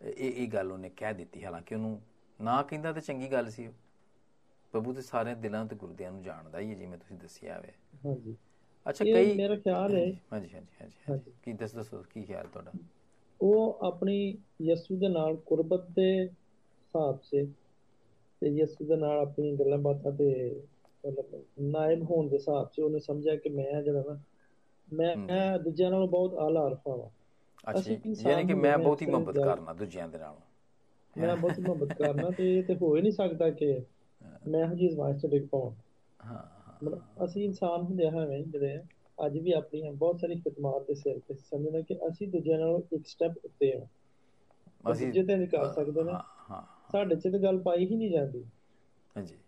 [0.00, 2.00] ਇਹ ਇਹ ਗੱਲ ਉਹਨੇ ਕਹਿ ਦਿੱਤੀ ਹਾਲਾਂਕਿ ਉਹਨੂੰ
[2.40, 3.68] ਨਾ ਕਹਿੰਦਾ ਤੇ ਚੰਗੀ ਗੱਲ ਸੀ।
[4.74, 7.72] ਪ੍ਰਭੂ ਤੇ ਸਾਰੇ ਦਿਲਾਂ ਤੇ ਗੁਰਦਿਆਂ ਨੂੰ ਜਾਣਦਾ ਹੀ ਹੈ ਜਿਵੇਂ ਤੁਸੀਂ ਦੱਸਿਆ ਹੋਵੇ
[8.04, 8.36] ਹਾਂਜੀ।
[8.86, 12.74] ਅੱਛਾ ਕਈ ਮੇਰਾ ਖਿਆਲ ਹੈ। ਹਾਂਜੀ ਹਾਂਜੀ। ਹਾਂਜੀ। ਕੀ ਦੱਸ ਦੱਸੋ ਕੀ ਖਿਆਲ ਤੁਹਾਡਾ?
[13.40, 14.16] ਉਹ ਆਪਣੀ
[14.62, 17.44] ਯਿਸੂ ਦੇ ਨਾਲ ਕੁਰਬਤ ਦੇ ਹਿਸਾਬ 'ਚ
[18.42, 20.28] ਤੇ ਯਿਸੂ ਦੇ ਨਾਲ ਆਪਣੀ ਗੱਲਾਂ ਬਾਤਾਂ ਤੇ
[21.04, 24.18] ਮਤਲਬ ਨਾਇਬ ਹੋਣ ਦੇ ਹਿਸਾਬ 'ਚ ਉਹਨੇ ਸਮਝਿਆ ਕਿ ਮੈਂ ਜਿਹੜਾ ਨਾ
[24.88, 27.08] ਮੈਂ ਦੂਜਿਆਂ ਨਾਲੋਂ ਬਹੁਤ ਆਲਾ ਅਰਫਾ ਵਾਂ।
[27.64, 30.40] ਅੱਛਾ ਯਾਨੀ ਕਿ ਮੈਂ ਹਾਂ, ਬਹੁਤੀ ਅਕਸਰ ਮੁਹੱਬਤ ਕਰਨਾ ਦੂਜਿਆਂ ਦੇ ਨਾਲੋਂ।
[31.16, 33.72] ਮੈਂ ਬਹੁਤ ਮੁਹੱਬਤ ਕਰਨਾ ਤੇ ਇਹ ਤੇ ਹੋ ਹੀ ਨਹੀਂ ਸਕਦਾ ਕਿ
[34.46, 35.72] ਮੈਂ ਜਿਹੀ ਆਜ਼ਮਾਇਸ਼ 'ਚ ਡਿੱਗ ਪਾਵਾਂ।
[36.20, 38.78] ਹਾਂ ਹਾਂ। ਮਤਲਬ ਅਸੀਂ ਇਨਸਾਨ ਹੁੰਦੇ ਹਾਂ ਐਵੇਂ ਹੀ ਜਿਹੜੇ
[39.26, 43.06] ਅੱਜ ਵੀ ਆਪਣੀਆਂ ਬਹੁਤ ਸਾਰੀ ਖਿਦਮਤ ਦੇ ਸਿਰ ਤੇ ਸਮਝਣਾ ਕਿ ਅਸੀਂ ਦੂਜਿਆਂ ਨਾਲੋਂ ਇੱਕ
[43.06, 43.86] ਸਟੈਪ ਉੱਤੇ ਹਾਂ।
[44.92, 46.12] ਅਸੀਂ ਦੂਜੇ ਤੇ ਕਰ ਸਕਦੇ ਨੇ।
[46.50, 46.62] ਹਾਂ
[46.92, 48.44] ਸਾਡੇ 'ਚ ਤਾਂ ਗੱਲ ਪਾਈ ਹੀ ਨਹੀਂ ਜਾਂਦੀ।
[49.16, 49.38] ਹਾਂਜੀ।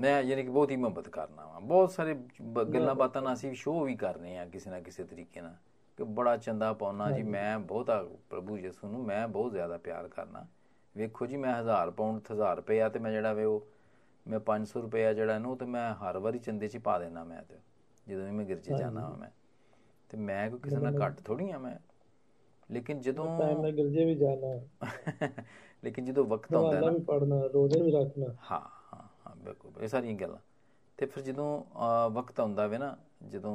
[0.00, 2.14] ਮੈਂ ਯਾਨੀ ਕਿ ਬਹੁਤ ਹੀ ਮੁਹੱਬਤ ਕਰਨਾ ਵਾ। ਬਹੁਤ ਸਾਰੇ
[2.74, 5.54] ਗੱਲਾਂ ਬਾਤਾਂ ਨਾਲ ਅਸੀਂ ਸ਼ੋਅ ਵੀ ਕਰਨੇ ਆ ਕਿਸੇ ਨਾ ਕਿਸੇ ਤਰੀਕੇ ਨਾਲ।
[5.96, 10.46] ਕਿ ਬੜਾ ਚੰਦਾ ਪਾਉਣਾ ਜੀ ਮੈਂ ਬਹੁਤਾ ਪ੍ਰਭੂ ਯਿਸੂ ਨੂੰ ਮੈਂ ਬਹੁਤ ਜ਼ਿਆਦਾ ਪਿਆਰ ਕਰਨਾ
[10.96, 13.66] ਵੇਖੋ ਜੀ ਮੈਂ 1000 ਪਾਉਂਡ 1000 ਰੁਪਏ ਆ ਤੇ ਮੈਂ ਜਿਹੜਾ ਵੇ ਉਹ
[14.26, 17.56] ਮੈਂ 500 ਰੁਪਏ ਜਿਹੜਾ ਇਹਨੂੰ ਤੇ ਮੈਂ ਹਰ ਵਾਰੀ ਚੰਦੇ 'ਚ ਪਾ ਦੇਣਾ ਮੈਂ ਤੇ।
[18.10, 19.30] ਜਦੋਂ ਵੀ ਮੈਂ ਗਿਰਜੇ ਜਾਣਾ ਵਾ ਮੈਂ
[20.10, 21.76] ਤੇ ਮੈਂ ਕੋਈ ਕਿਸੇ ਨਾਲ ਘੱਟ ਥੋੜੀ ਆ ਮੈਂ।
[22.70, 24.54] ਲੇਕਿਨ ਜਦੋਂ ਮੈਂ ਗਿਰਜੇ ਵੀ ਜਾਣਾ
[25.84, 29.82] ਲੇਕਿਨ ਜਦੋਂ ਵਕਤ ਆਉਂਦਾ ਹੈ ਨਾ ਵੀ ਪੜਨਾ ਰੋਜ਼ੇ ਵੀ ਰੱਖਣਾ। ਹਾਂ ਹਾਂ ਹਾਂ ਬਿਲਕੁਲ
[29.82, 30.38] ਇਹ ਸਾਰੀਆਂ ਗੱਲਾਂ।
[30.98, 32.96] ਤੇ ਫਿਰ ਜਦੋਂ ਵਕਤ ਆਉਂਦਾ ਵੇ ਨਾ
[33.28, 33.54] ਜਦੋਂ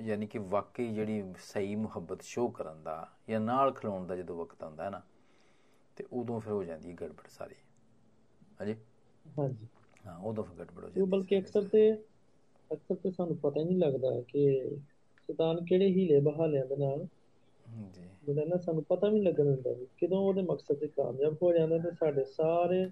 [0.00, 2.96] ਯਾਨੀ ਕਿ ਵਾਕਈ ਜਿਹੜੀ ਸਹੀ ਮੁਹੱਬਤ ਸ਼ੋਅ ਕਰਨ ਦਾ
[3.28, 5.02] ਜਾਂ ਨਾਲ ਖਲੋਣ ਦਾ ਜਦੋਂ ਵਕਤ ਆਉਂਦਾ ਹੈ ਨਾ
[5.96, 7.54] ਤੇ ਉਦੋਂ ਫਿਰ ਹੋ ਜਾਂਦੀ ਹੈ ਗੜਬੜ ਸਾਰੀ।
[8.60, 8.76] ਹਾਂਜੀ?
[9.26, 9.68] ਹਾਂਜੀ।
[10.04, 11.80] ਹਾਂ ਉਦੋਂ ਫਿਰ ਗੜਬੜ ਹੋ ਜਾਂਦੀ ਬਲਕਿ ਅਕਸਰ ਤੇ
[12.70, 14.44] ਅਕਸਰ ਤੇ ਸਾਨੂੰ ਪਤਾ ਹੀ ਨਹੀਂ ਲੱਗਦਾ ਕਿ
[15.28, 17.06] ਸ਼ੈਤਾਨ ਕਿਹੜੇ ਹੀਲੇ ਬਹਾਲਿਆਂ ਦੇ ਨਾਲ।
[17.88, 21.78] ਜੀ। ਜਿਹੜਾ ਨਾ ਸਾਨੂੰ ਪਤਾ ਵੀ ਲੱਗਣ ਦਿੰਦਾ ਕਿਦੋਂ ਉਹਦੇ ਮਕਸਦ ਤੇ ਕਾਮਯਾਬ ਹੋ ਜਾਂਦਾ
[21.80, 22.84] ਤੇ ਸਾਡੇ ਸਾਰੇ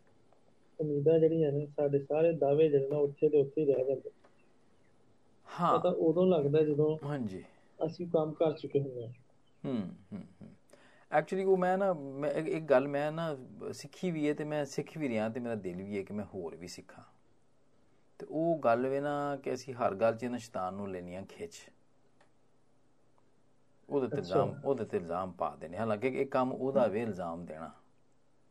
[0.78, 4.10] ਉਮੀਦਾਂ ਜਿਹੜੀਆਂ ਨੇ ਸਾਡੇ ਸਾਰੇ ਦਾਅਵੇ ਜਿਹੜੇ ਨਾ ਉੱਥੇ ਦੇ ਉੱਥੇ ਰਹਿ ਜਾਂਦੇ।
[5.48, 7.44] ਹਾਂ। ਪਤਾ ਉਦੋਂ ਲੱਗਦਾ ਜਦੋਂ ਹਾਂਜੀ।
[7.78, 9.12] ਅਸੀਂ ਕੰਮ ਕਰ ਚੁੱਕੇ ਹੁੰਦੇ ਹਾਂ।
[9.64, 9.76] ਹੂੰ
[10.06, 10.54] ਹੂੰ ਹੂੰ।
[11.10, 11.86] ਐਕਚੁਅਲੀ ਉਹ ਮੈਂ ਨਾ
[12.36, 13.26] ਇੱਕ ਗੱਲ ਮੈਂ ਨਾ
[13.74, 16.24] ਸਿੱਖੀ ਵੀ ਹੈ ਤੇ ਮੈਂ ਸਿੱਖ ਵੀ ਰਿਹਾ ਤੇ ਮੇਰਾ ਦਿਲ ਵੀ ਹੈ ਕਿ ਮੈਂ
[16.34, 17.04] ਹੋਰ ਵੀ ਸਿੱਖਾਂ।
[18.21, 21.53] ਤੇ ਉਹ ਗੱਲ ਵੇ ਨਾ ਕਿ ਅਸੀਂ ਹਰ ਗੱਲ 'ਚ ਨਾ ਸ਼ੈਤਾਨ ਨੂੰ ਲੈਣੀਆਂ ਖਿੱਚ
[23.89, 27.71] ਉਹਦੇ ਤੇ ਇਲਜ਼ਾਮ ਉਹਦੇ ਤੇ ਇਲਜ਼ਾਮ ਪਾ ਦੇਣੇ ਹਾਲਾਂਕਿ ਇਹ ਕੰਮ ਉਹਦਾ ਵੇ ਇਲਜ਼ਾਮ ਦੇਣਾ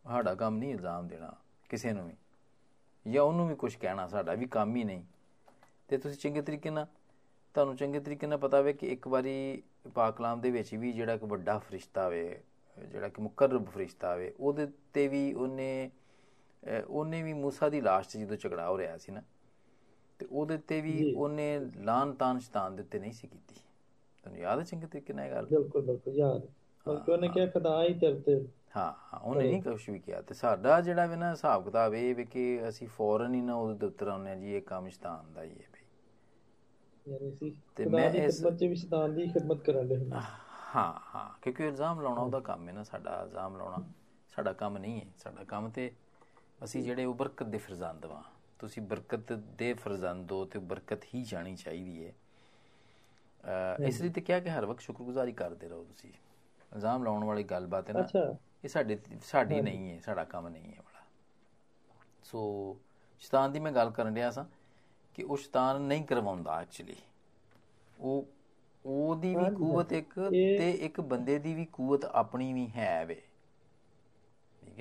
[0.05, 1.35] ਸਾਡਾ ਕੰਮ ਨਹੀਂ ਇਲਜ਼ਾਮ ਦੇਣਾ
[1.69, 2.17] ਕਿਸੇ ਨੂੰ ਵੀ
[3.13, 5.05] ਜਾਂ ਉਹਨੂੰ ਵੀ ਕੁਝ ਕਹਿਣਾ ਸਾਡਾ ਵੀ ਕੰਮ ਹੀ ਨਹੀਂ
[5.89, 6.87] ਤੇ ਤੁਸੀਂ ਚੰਗੇ ਤਰੀਕੇ ਨਾਲ
[7.55, 9.63] ਤੁਹਾਨੂੰ ਚੰਗੇ ਤਰੀਕੇ ਨਾਲ ਪਤਾ ਵੇ ਕਿ ਇੱਕ ਵਾਰੀ
[9.95, 12.43] ਪਾਕ ਕਲਾਮ ਦੇ ਵਿੱਚ ਵੀ ਜਿਹੜਾ ਇੱਕ ਵੱਡਾ ਫਰਿਸ਼ਤਾ ਵੇ
[12.79, 15.91] ਜਿਹੜਾ ਕਿ ਮੁਕਰਬ ਫਰਿਸ਼ਤਾ ਵੇ ਉਹਦੇ ਤੇ ਵੀ ਉਹਨੇ
[16.89, 19.23] ਉਹਨੇ ਵੀ موسی ਦੀ ਲਾਸ਼ 'ਚ ਜਦੋਂ ਝਗੜਾ ਹੋ ਰਿਹਾ ਸੀ ਨਾ
[20.22, 21.48] ਤੇ ਉਹਦੇ ਤੇ ਵੀ ਉਹਨੇ
[21.82, 23.56] ਲਾਨ ਤਾਨ ਸ਼ੈਤਾਨ ਦੇ ਉੱਤੇ ਨਹੀਂ ਸੀ ਕੀਤੀ।
[24.24, 25.48] ਤੁਹਾਨੂੰ ਯਾਦ ਹੈ ਚੰਗੇ ਤਰੀਕੇ ਨਾਲ ਇਹ ਗੱਲ?
[25.50, 26.48] ਬਿਲਕੁਲ ਬਿਲਕੁਲ ਯਾਦ।
[26.86, 28.40] ਬਲਕਿ ਉਹਨੇ ਕਿਹਾ ਖੁਦਾ ਹੀ ਤੇਰੇ ਤੇ।
[28.76, 32.14] ਹਾਂ ਹਾਂ ਉਹਨੇ ਨਹੀਂ ਕੁਝ ਵੀ ਕਿਹਾ। ਤੇ ਸਾਡਾ ਜਿਹੜਾ ਵੀ ਨਾ ਹਿਸਾਬ ਕਿਤਾਬ ਇਹ
[32.16, 35.44] ਵੀ ਕਿ ਅਸੀਂ ਫੌਰਨ ਹੀ ਨਾ ਉਹਦੇ ਦੇ ਉੱਤਰ ਆਉਂਦੇ ਜੀ ਇਹ ਕੰਮ ਸ਼ੈਤਾਨ ਦਾ
[35.44, 35.86] ਹੀ ਹੈ ਬਈ।
[37.06, 41.30] ਯਾਨੀ ਸੀ ਤੇ ਮੈਂ ਇਸ ਖਿਦਮਤ ਚ ਵੀ ਸ਼ੈਤਾਨ ਦੀ ਖਿਦਮਤ ਕਰਨ ਦੇ ਹਾਂ। ਹਾਂ
[41.42, 43.82] ਕਿਉਂਕਿ ਇਲਜ਼ਾਮ ਲਾਉਣਾ ਉਹਦਾ ਕੰਮ ਹੈ ਨਾ ਸਾਡਾ ਇਲਜ਼ਾਮ ਲਾਉਣਾ।
[44.34, 45.92] ਸਾਡਾ ਕੰਮ ਨਹੀਂ ਹੈ ਸਾਡਾ ਕੰਮ ਤੇ
[46.64, 48.22] ਅਸੀਂ ਜਿਹੜੇ ਉਹ ਬਰਕਤ ਦੇ ਫਰਜ਼ੰਦ ਵਾਂ।
[48.62, 52.14] ਤੁਸੀਂ ਬਰਕਤ ਦੇ ਫਰਜ਼ੰਦ ਹੋ ਤੇ ਬਰਕਤ ਹੀ ਜਾਣੀ ਚਾਹੀਦੀ ਹੈ।
[53.80, 56.12] ਇਸ ਲਈ ਤੇ ਕਿਹਾ ਕਿ ਹਰ ਵਕਤ ਸ਼ੁਕਰਗੁਜ਼ਾਰੀ ਕਰਦੇ ਰਹੋ ਤੁਸੀਂ।
[56.72, 58.10] ਇਲਜ਼ਾਮ ਲਾਉਣ ਵਾਲੀ ਗੱਲਬਾਤ ਹੈ ਨਾ
[58.64, 61.04] ਇਹ ਸਾਡੇ ਸਾਡੀ ਨਹੀਂ ਹੈ ਸਾਡਾ ਕੰਮ ਨਹੀਂ ਹੈ ਬੜਾ
[62.24, 62.42] ਸੋ
[63.22, 64.46] ਸ਼ੈਤਾਨ ਦੀ ਮੈਂ ਗੱਲ ਕਰਨ ਰਿਹਾ ਸਾਂ
[65.16, 66.96] ਕਿ ਉਹ ਸ਼ੈਤਾਨ ਨਹੀਂ ਕਰਵਾਉਂਦਾ ਐਕਚੁਅਲੀ
[67.98, 68.28] ਉਹ
[68.86, 70.14] ਉਹਦੀ ਵੀ ਕੂਵਤ ਇੱਕ
[70.56, 73.22] ਤੇ ਇੱਕ ਬੰਦੇ ਦੀ ਵੀ ਕੂਵਤ ਆਪਣੀ ਵੀ ਹੈ ਵੇ।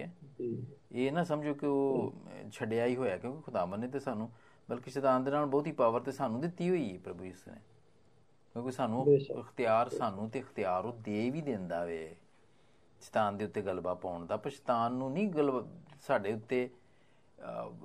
[0.06, 2.14] ਠੀਕ ਹੈ। ਇਹ ਨਾ ਸਮਝੋ ਕਿ ਉਹ
[2.52, 4.30] ਛੱਡਿਆ ਹੀ ਹੋਇਆ ਕਿਉਂਕਿ ਖੁਦਾਵੰ ਨੇ ਤੇ ਸਾਨੂੰ
[4.70, 7.60] ਬਲਕਿ ਸ਼ੈਤਾਨ ਦੇ ਨਾਲ ਬਹੁਤੀ ਪਾਵਰ ਤੇ ਸਾਨੂੰ ਦਿੱਤੀ ਹੋਈ ਹੈ ਪ੍ਰਭੂ ਯਿਸੂ ਨੇ।
[8.52, 12.16] ਕਿਉਂਕਿ ਸਾਨੂੰ ਇਖਤਿਆਰ ਸਾਨੂੰ ਤੇ ਇਖਤਿਆਰ ਉਹ ਦੇ ਵੀ ਦਿੰਦਾ ਵੇ।
[13.00, 15.66] ਸ਼ੈਤਾਨ ਦੇ ਉੱਤੇ ਗਲਬਾ ਪਾਉਣ ਦਾ ਪਰ ਸ਼ੈਤਾਨ ਨੂੰ ਨਹੀਂ ਗਲਬਾ
[16.00, 16.70] ਸਾਡੇ ਉੱਤੇ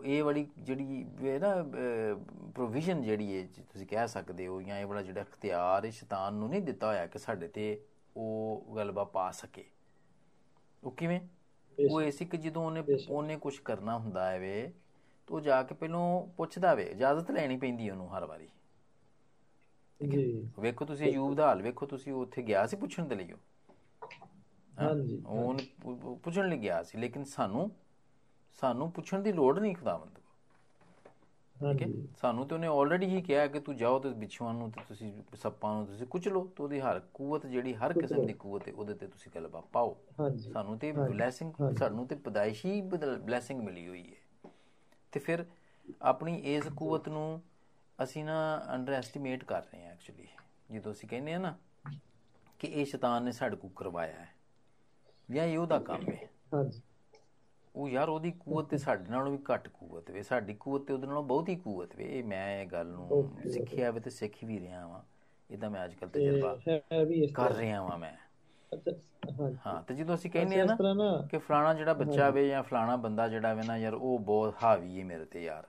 [0.06, 1.54] ਇਹ ਵਾਲੀ ਜਿਹੜੀ ਹੈ ਨਾ
[2.56, 6.50] ਪ੍ਰੋਵੀਜ਼ਨ ਜਿਹੜੀ ਹੈ ਤੁਸੀਂ ਕਹਿ ਸਕਦੇ ਹੋ ਜਾਂ ਇਹ ਵਾਲਾ ਜਿਹੜਾ ਇਖਤਿਆਰ ਹੈ ਸ਼ੈਤਾਨ ਨੂੰ
[6.50, 7.84] ਨਹੀਂ ਦਿੱਤਾ ਹੋਇਆ ਕਿ ਸਾਡੇ ਤੇ
[8.18, 9.66] ਉਹ ਗਲਬਾ ਪਾ ਸਕੇ।
[10.84, 11.20] ਉਹ ਕਿਵੇਂ?
[11.80, 14.72] ਉਹ ਐਸੀ ਕਿ ਜਦੋਂ ਉਹਨੇ ਉਹਨੇ ਕੁਝ ਕਰਨਾ ਹੁੰਦਾ ਹੈ ਵੇ
[15.28, 16.00] ਤੋ ਜਾ ਕੇ ਪਹਿਲਾਂ
[16.38, 18.48] ਪੁੱਛਦਾ ਵੇ ਇਜਾਜ਼ਤ ਲੈਣੀ ਪੈਂਦੀ ਉਹਨੂੰ ਹਰ ਵਾਰੀ।
[20.00, 20.24] ਜੀ।
[20.60, 23.34] ਵੇਖੋ ਤੁਸੀਂ ਅਯੂਬ ਦਾ ਹਾਲ ਵੇਖੋ ਤੁਸੀਂ ਉੱਥੇ ਗਿਆ ਸੀ ਪੁੱਛਣ ਦੇ ਲਈ
[24.74, 27.70] ਹਾਂਜੀ ਉਹ ਪੁੱਛਣ ਲਈ ਗਿਆ ਸੀ ਲੇਕਿਨ ਸਾਨੂੰ
[28.60, 30.20] ਸਾਨੂੰ ਪੁੱਛਣ ਦੀ ਲੋੜ ਨਹੀਂ ਖੁਦਾਵੰਦ।
[31.56, 31.90] ਠੀਕ ਹੈ?
[32.18, 35.74] ਸਾਨੂੰ ਤੇ ਉਹਨੇ ਆਲਰੇਡੀ ਹੀ ਕਿਹਾ ਕਿ ਤੂੰ ਜਾਓ ਤੇ ਬਿਛੂਆਂ ਨੂੰ ਤੇ ਤੁਸੀਂ ਸੱਪਾਂ
[35.76, 38.94] ਨੂੰ ਤੁਸੀਂ ਕੁਚਲੋ ਲੋ ਤੇ ਉਹਦੀ ਹਰ ਕੂਵਤ ਜਿਹੜੀ ਹਰ ਕਿਸਮ ਦੀ ਕੂਵਤ ਹੈ ਉਹਦੇ
[38.94, 39.96] ਤੇ ਤੁਸੀਂ ਗਲਬਾ ਪਾਓ।
[40.54, 44.50] ਸਾਨੂੰ ਤੇ ਬਲੇਸਿੰਗ ਸਾਨੂੰ ਤੇ ਪਦਾਇਸ਼ੀ ਬਲੇਸਿੰਗ ਮਿਲੀ ਹੋਈ ਹੈ।
[45.14, 45.46] ਤੇ ਫਿਰ
[46.04, 47.42] ਆਪਣੀ ਇਸ ਕੂਵਤ ਨੂੰ
[48.00, 48.36] ਅਸੀਂ ਨਾ
[48.74, 50.28] ਅੰਡਰ ਐਸਟੀਮੇਟ ਕਰ ਰਹੇ ਹਾਂ ਐਕਚੁਅਲੀ
[50.72, 51.56] ਜਦੋਂ ਅਸੀਂ ਕਹਿੰਦੇ ਆ ਨਾ
[52.60, 54.34] ਕਿ ਇਹ ਸ਼ੈਤਾਨ ਨੇ ਸਾਡੇ ਕੋ ਕਰਵਾਇਆ ਹੈ।
[55.30, 56.22] ਜਾਂ ਇਹ ਉਹਦਾ ਕੰਮ ਹੈ।
[56.54, 56.82] ਹਾਂਜੀ।
[57.76, 61.08] ਉਹ ਯਾਰ ਉਹਦੀ ਕੂਵਤ ਤੇ ਸਾਡੇ ਨਾਲੋਂ ਵੀ ਘੱਟ ਕੂਵਤ ਵੇ ਸਾਡੀ ਕੂਵਤ ਤੇ ਉਹਦੇ
[61.08, 63.16] ਨਾਲੋਂ ਬਹੁਤੀ ਕੂਵਤ ਵੇ। ਇਹ ਮੈਂ ਇਹ ਗੱਲ ਨੂੰ
[63.48, 65.02] ਸਿੱਖਿਆ ਵੇ ਤੇ ਸਿੱਖ ਵੀ ਰਿਹਾ ਵਾਂ।
[65.50, 66.58] ਇਹਦਾ ਮੈਂ ਅੱਜਕੱਲ ਤਜਰਬਾ
[67.34, 68.16] ਕਰ ਰਿਹਾ ਵਾਂ ਮੈਂ।
[69.66, 70.78] ਹਾਂ ਤੇ ਜਦੋਂ ਅਸੀਂ ਕਹਿੰਦੇ ਆ ਨਾ
[71.32, 75.00] ਕਿ ਫਲਾਣਾ ਜਿਹੜਾ ਬੱਚਾ ਵੇ ਜਾਂ ਫਲਾਣਾ ਬੰਦਾ ਜਿਹੜਾ ਵੇ ਨਾ ਯਾਰ ਉਹ ਬਹੁਤ ਹਾਵੀ
[75.00, 75.68] ਹੈ ਮੇਰੇ ਤੇ ਯਾਰ।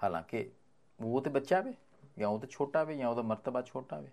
[0.00, 0.50] ਹਾਲਾਂਕਿ
[0.98, 1.74] ਉਹ ਤੇ ਬੱਚਾ ਵੇ
[2.18, 4.10] ਜਾਂ ਉਹ ਤੇ ਛੋਟਾ ਵੇ ਜਾਂ ਉਹਦਾ ਮਰਤਬਾ ਛੋਟਾ ਵੇ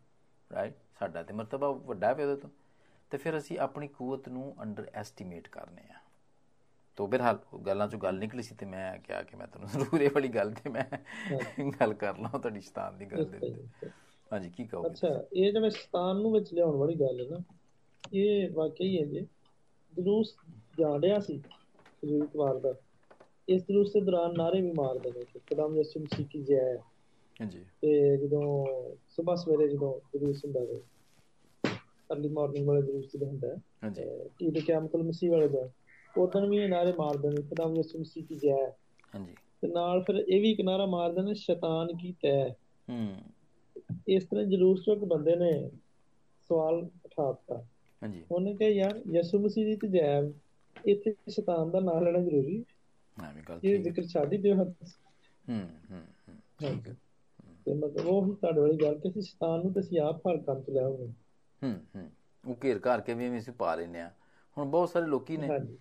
[0.51, 2.49] ਰਾਈਟ ਸਾਡਾ ਤੇ ਮਰਤਬਾ ਵੱਡਾ ਵੇ ਉਹਦੇ ਤੋਂ।
[3.11, 5.99] ਤੇ ਫਿਰ ਅਸੀਂ ਆਪਣੀ ਕੂਵਤ ਨੂੰ ਅੰਡਰ ਐਸਟੀਮੇਟ ਕਰਨੇ ਆ।
[6.99, 10.09] ਤੋ ਬਿਰਹਾਲ ਗੱਲਾਂ ਚੋਂ ਗੱਲ ਨਿਕਲੀ ਸੀ ਤੇ ਮੈਂ ਕਿਹਾ ਕਿ ਮੈਂ ਤੁਹਾਨੂੰ ਜ਼ਰੂਰ ਇਹ
[10.13, 10.83] ਵਾਲੀ ਗੱਲ ਤੇ ਮੈਂ
[11.71, 13.89] ਗੱਲ ਕਰ ਲਾਂ ਤੁਹਾਡੀ ਸ਼ੈਤਾਨ ਦੀ ਗੱਲ ਦੇ ਉੱਤੇ।
[14.33, 17.37] ਹਾਂਜੀ ਕੀ ਕਹੋਗੇ ਅੱਛਾ ਇਹ ਜਿਵੇਂ ਸ਼ੈਤਾਨ ਨੂੰ ਵਿੱਚ ਲਿਆਉਣ ਵਾਲੀ ਗੱਲ ਹੈ ਨਾ
[18.13, 19.27] ਇਹ ਵਾਕਈ ਹੈ ਜੀ।
[19.93, 20.35] ਜਲੂਸ
[20.79, 21.37] ਜਾਣਿਆ ਸੀ
[22.03, 22.73] ਜਰੂਰਤ ਵਾਰ ਦਾ।
[23.47, 26.77] ਇਸ ਜਲੂਸ ਦੇ ਦੌਰਾਨ ਨਾਰੇ ਵੀ ਮਾਰਦੇ ਨੇ ਕਿ ਖੁਦਾਮ ਯਿਸੂ ਮਸੀਹ ਕੀ ਜੈ।
[27.41, 28.65] ਹਾਂਜੀ। ਤੇ ਜਦੋਂ
[29.07, 30.79] ਸਵੇਰ ਸਵੇਰੇ ਜਦੋਂ ਜਲੂਸ ਹੁੰਦਾ ਹੈ
[32.13, 34.03] ਅਰਲੀ ਮਾਰਨਿੰਗ ਵਾਲੇ ਜਲੂਸ ਜਦੋਂ ਹੁੰਦਾ ਹੈ ਹਾਂਜੀ।
[34.37, 35.69] ਕੀ ਦੇ ਕਿਆਮਤੁਲ ਮਸੀਹ ਵਾਲੇ ਦਾ
[36.15, 38.57] ਉਦੋਂ ਵੀ ਨਾਰੇ ਮਾਰਦੇ ਨੇ ਖੁਦਾ ਯਿਸੂ ਮਸੀਹ ਕੀ ਜੈ
[39.13, 42.35] ਹਾਂਜੀ। ਤੇ ਨਾਲ ਫਿਰ ਇਹ ਵੀ ਕਿਨਾਰਾ ਮਾਰਦੇ ਨੇ ਸ਼ੈਤਾਨ ਕੀ ਤੈ
[42.87, 42.97] ਹੂੰ।
[44.07, 45.51] ਇਸ ਤਰ੍ਹਾਂ ਜਲੂਸ ਚੋਂ ਇੱਕ ਬੰਦੇ ਨੇ
[46.49, 46.75] ਸਵਾਲ
[47.05, 47.63] ਉਠਾਤਾ।
[48.01, 50.07] ਹਾਂਜੀ। ਉਹਨੇ ਕਿਹਾ ਯਾਰ ਯਿਸੂ ਮਸੀਹ ਦੀ ਤੇ ਜੈ
[50.85, 52.63] ਇੱਥੇ ਸ਼ੈਤਾਨ ਦਾ ਨਾਮ ਲੈਣਾ ਜ਼ਰੂਰੀ
[53.17, 54.55] ਹਾਂ। ਵੀ ਗੱਲ ਇਹ। ਜ਼ਿਕਰ ਹੀ ਦਿਓ
[55.45, 56.01] ਹੂੰ ਹੂੰ
[56.59, 56.95] ਠੀਕ ਹੈ।
[57.65, 60.37] ਤੇ ਮਤਲਬ ਉਹ ਹੀ ਤੁਹਾਡੇ ਵਾਲੀ ਗੱਲ ਕਿ ਅਸੀਂ ਸ਼ੈਤਾਨ ਨੂੰ ਤੇ ਅਸੀਂ ਆਪ ਹਰ
[60.43, 61.11] ਕੰਮ ਚ ਲੈ ਆਉਂਦੇ
[61.61, 62.09] ਹੂੰ ਹੂੰ।
[62.43, 64.09] ਉਹ ਘੇਰ ਘਾਰ ਕੇ ਵੀ ਅਸੀਂ ਪਾ ਲੈਨੇ ਆ
[64.57, 65.77] ਹੁਣ ਬਹੁਤ ਸਾਰੇ ਲੋਕੀ ਨੇ ਹਾਂਜੀ।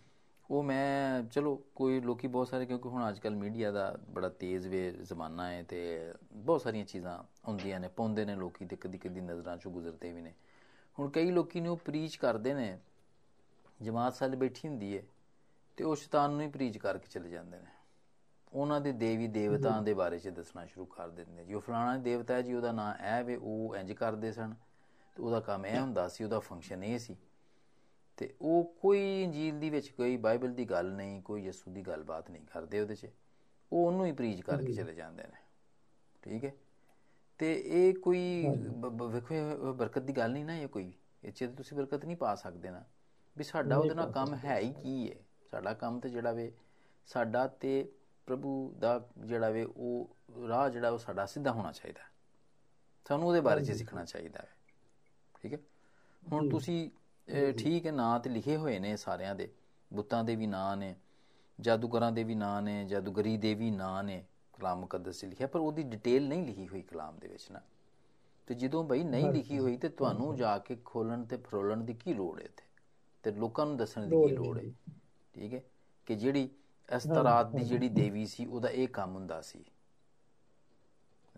[0.50, 4.68] ਉਹ ਮੈਂ, ਚਲੋ, ਕੋਈ ਲੋਕੀ ਬਹੁਤ ਸਾਰੇ, ਕਿਉਂਕਿ ਹੁਣ ਅੱਜ ਕੱਲ ਮੀਡੀਆ ਦਾ ਬੜਾ ਤੇਜ਼
[4.68, 9.20] ਵੇ ਜ਼ਮਾਨਾ ਹੈ ਤੇ ਬਹੁਤ ਸਾਰੀਆਂ ਚੀਜ਼ਾਂ ਹੁੰਦੀਆਂ ਨੇ, ਪਾਉਂਦੇ ਨੇ ਲੋਕੀ ਤੇ ਕਦੀ ਕਦੀ
[9.20, 10.34] ਨਜ਼ਰਾਂ ਚੋਂ ਗੁਜ਼ਰਦੇ ਵੀ ਨੇ।
[10.98, 12.78] ਹੁਣ ਕਈ ਲੋਕੀ ਨੇ ਉਹ ਪ੍ਰੀਚ ਕਰਦੇ ਨੇ,
[13.82, 15.02] ਜਮਾਤ ਸਾਲ ਬੈਠੀ ਹੁੰਦੀ ਹੈ
[15.76, 17.66] ਤੇ ਉਹ ਸ਼ੈਤਾਨ ਨੂੰ ਹੀ ਪ੍ਰੀਚ ਕਰਕੇ ਚਲੇ ਜਾਂਦੇ ਨੇ।
[18.52, 21.96] ਉਹਨਾਂ ਦੇ ਦੇਵੀ ਦੇਵਤਾਂ ਦੇ ਬਾਰੇ ਚ ਦੱਸਣਾ ਸ਼ੁਰੂ ਕਰ ਦਿੰਦੇ ਨੇ। ਜੀ ਉਹ ਫਲਾਣਾ
[21.96, 24.54] ਦੇਵਤਾ ਹੈ ਜੀ, ਉਹਦਾ ਨਾਂ ਇਹ ਵੇ ਉਹ ਇੰਜ ਕਰਦੇ ਸਨ
[25.16, 27.16] ਤੇ ਉਹਦਾ ਕੰਮ ਇਹ ਹੁੰਦਾ ਸੀ, ਉਹਦਾ ਫੰਕਸ਼ਨ ਇਹ ਸੀ
[28.18, 32.30] ਤੇ ਉਹ ਕੋਈ ਇੰਜੀਲ ਦੀ ਵਿੱਚ ਕੋਈ ਬਾਈਬਲ ਦੀ ਗੱਲ ਨਹੀਂ ਕੋਈ ਯਿਸੂ ਦੀ ਗੱਲਬਾਤ
[32.30, 33.06] ਨਹੀਂ ਕਰਦੇ ਉਹਦੇ 'ਚ।
[33.72, 35.38] ਉਹ ਉਹਨੂੰ ਹੀ ਪ੍ਰੀਚ ਕਰਕੇ ਚਲੇ ਜਾਂਦੇ ਨੇ।
[36.22, 36.52] ਠੀਕ ਹੈ?
[37.38, 38.46] ਤੇ ਇਹ ਕੋਈ
[39.10, 40.92] ਵੇਖੋ ਬਰਕਤ ਦੀ ਗੱਲ ਨਹੀਂ ਨਾ ਇਹ ਕੋਈ।
[41.24, 42.84] ਇਹ 'ਚ ਤੁਸੀਂ ਬਰਕਤ ਨਹੀਂ ਪਾ ਸਕਦੇ ਨਾ।
[43.36, 45.16] ਵੀ ਸਾਡਾ ਉਹਦੇ ਨਾਲ ਕੰਮ ਹੈ ਹੀ ਕੀ ਹੈ
[45.50, 46.52] ਸਾਡਾ ਕੰਮ ਤੇ ਜਿਹੜਾ ਵੇ
[47.06, 47.92] ਸਾਡਾ ਤੇ
[48.26, 50.16] ਪ੍ਰਭੂ ਦਾ ਜਿਹੜਾ ਵੇ ਉਹ
[50.48, 52.00] ਰਾਹ ਜਿਹੜਾ ਉਹ ਸਾਡਾ ਸਿੱਧਾ ਹੋਣਾ ਚਾਹੀਦਾ।
[53.04, 54.48] ਸਾਨੂੰ ਉਹਦੇ ਬਾਰੇ 'ਚ ਸਿੱਖਣਾ ਚਾਹੀਦਾ ਹੈ।
[55.42, 55.58] ਠੀਕ ਹੈ?
[56.32, 56.90] ਹੁਣ ਤੁਸੀਂ
[57.58, 59.52] ਠੀਕ ਹੈ ਨਾਂ ਤੇ ਲਿਖੇ ਹੋਏ ਨੇ ਸਾਰਿਆਂ ਦੇ।
[59.90, 60.94] ਬੁੱਤਾਂ ਦੇ ਵੀ ਨਾਂ ਨੇ
[61.58, 65.60] ਜਾਦੂਗਰਾਂ ਦੇ ਵੀ ਨਾਂ ਨੇ ਜਾਦੂਗਰੀ ਦੇ ਵੀ ਨਾਂ ਨੇ ਕਲਾਮ ਮੁਕੱਦਸ 'ਚ ਲਿਖਿਆ ਪਰ
[65.60, 67.60] ਉਹਦੀ ਡਿਟੇਲ ਨਹੀਂ ਲਿਖੀ ਹੋਈ ਕਲਾਮ ਦੇ ਵਿੱਚ ਨਾ।
[68.48, 72.14] ਤੇ ਜਦੋਂ ਬਈ ਨਹੀਂ ਲਿਖੀ ਹੋਈ ਤੇ ਤੁਹਾਨੂੰ ਜਾ ਕੇ ਖੋਲਣ ਤੇ ਫਰੋਲਣ ਦੀ ਕੀ
[72.14, 72.64] ਲੋੜ ਹੈ ਇੱਥੇ?
[73.24, 74.64] ਤੇ ਲੋਕਾਂ ਨੂੰ ਦੱਸਣ ਦੀ ਕੀ ਲੋੜ ਹੈ?
[75.34, 75.62] ਠੀਕ ਹੈ?
[76.06, 76.48] ਕਿ ਜਿਹੜੀ
[76.88, 79.64] ਇਸ ਤਰ੍ਹਾਂ ਦੀ ਜਿਹੜੀ ਦੇਵੀ ਸੀ ਉਹਦਾ ਇਹ ਕੰਮ ਹੁੰਦਾ ਸੀ।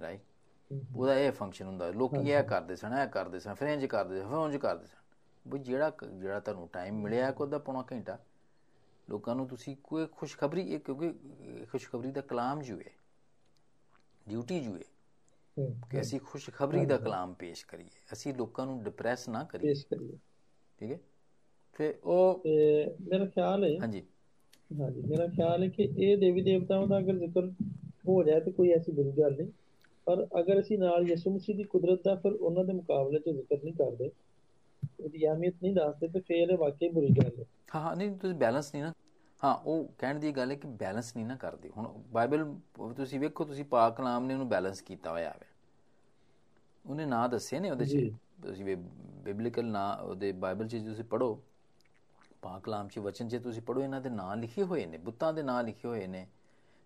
[0.01, 0.21] ਰਾਈਟ
[0.95, 4.29] ਉਹਦਾ ਇਹ ਫੰਕਸ਼ਨ ਹੁੰਦਾ। ਲੋਕੀ ਇਹ ਕਰਦੇ ਸਨ ਇਹ ਕਰਦੇ ਸਨ ਫਿਰ ਇੰਜ ਕਰਦੇ ਸਨ
[4.29, 5.00] ਫਿਰ ਉਂਝ ਕਰਦੇ ਸਨ।
[5.47, 8.19] ਬਈ ਜਿਹੜਾ ਜਿਹੜਾ ਤੁਹਾਨੂੰ ਟਾਈਮ ਮਿਲਿਆ ਕੋਈ ਦਾ ਪੌਣਾ ਘੰਟਾ
[9.09, 11.13] ਲੋਕਾਂ ਨੂੰ ਤੁਸੀਂ ਕੋਈ ਖੁਸ਼ਖਬਰੀ ਇਹ ਕਿਉਂਕਿ
[11.67, 12.91] ਖੁਸ਼ਖਬਰੀ ਦਾ ਕਲਾਮ ਜੂ ਹੈ
[14.27, 14.85] ਡਿਊਟੀ ਜੂ ਹੈ
[15.57, 19.87] ਹੂੰ, ਕਿ ਅਸੀਂ ਖੁਸ਼ਖਬਰੀ ਦਾ ਕਲਾਮ ਪੇਸ਼ ਕਰੀਏ। ਅਸੀਂ ਲੋਕਾਂ ਨੂੰ ਡਿਪਰੈਸ ਨਾ ਕਰੀਏ। ਪੇਸ਼
[19.87, 20.19] ਕਰੀਏ।
[20.79, 20.99] ਠੀਕ ਹੈ?
[21.77, 22.55] ਫਿਰ ਉਹ ਤੇ
[23.03, 24.07] ਮੇਰਾ ਖਿਆਲ ਹੈ ਹਾਂਜੀ।
[24.71, 27.51] ਹਾਂਜੀ ਮੇਰਾ ਖਿਆਲ ਹੈ ਕਿ ਇਹ ਦੇਵੀ ਦੇਵਤਾਵਾਂ ਦਾ ਅਗਰ ਜ਼ਿਕਰ
[28.09, 29.51] ਹੋ ਜਾਏ ਤੇ ਕੋਈ ਐਸੀ ਬੁਰੀ ਗੱਲ ਨਹੀਂ।
[30.07, 33.63] ਪਰ ਅਗਰ ਅਸੀਂ ਨਾਲ ਯਿਸੂ ਮਸੀਹ ਦੀ ਕੁਦਰਤ ਦਾ ਫਿਰ ਉਹਨਾਂ ਦੇ ਮੁਕਾਬਲੇ 'ਚ ਜ਼ਿਕਰ
[33.65, 34.11] ਨਹੀਂ ਕਰਦੇ
[35.01, 38.35] ਉਹਦੀ ਅਹਿਮੀਅਤ ਨਹੀਂ ਦੱਸਦੇ ਤੇ ਫਿਰ ਇਹ ਵਾਕਈ ਬੁਰੀ ਗੱਲ ਹੈ। ਹਾਂ ਹਾਂ ਨਹੀਂ ਤੁਸੀਂ
[38.37, 38.93] ਬੈਲੈਂਸ ਨਹੀਂ ਨਾ।
[39.41, 42.45] ਹਾਂ ਉਹ ਕਹਿਣ ਦੀ ਗੱਲ ਹੈ ਕਿ ਬੈਲੈਂਸ ਨਹੀਂ ਨਾ ਕਰਦੇ। ਹੁਣ ਬਾਈਬਲ
[42.97, 45.47] ਤੁਸੀਂ ਵੇਖੋ ਤੁਸੀਂ ਪਾਕ ਕਲਾਮ ਨੇ ਉਹਨੂੰ ਬੈਲੈਂਸ ਕੀਤਾ ਹੋਇਆ ਹੈ
[46.85, 48.11] ਉਹਨੇ ਨਾਂ ਦੱਸੇ ਨੇ ਉਹਦੇ 'ਚ। ਜੀ।
[48.43, 48.77] ਤੁਸੀਂ
[49.25, 51.35] ਬਿਬਲੀਕਲ ਨਾਂ ਉਹਦੇ ਬਾਈਬਲ 'ਚ ਤੁਸੀਂ ਪੜੋ
[52.43, 55.43] ਪਾਕ ਕਲਾਮ 'ਚ ਵਚਨ 'ਚ ਤੁਸੀਂ ਪੜੋ ਇਹਨਾਂ ਦੇ ਨਾਂ ਲਿਖੇ ਹੋਏ ਨੇ ਬੁੱਤਾਂ ਦੇ
[55.43, 56.27] ਨਾਂ ਲਿਖੇ ਹੋਏ ਨੇ।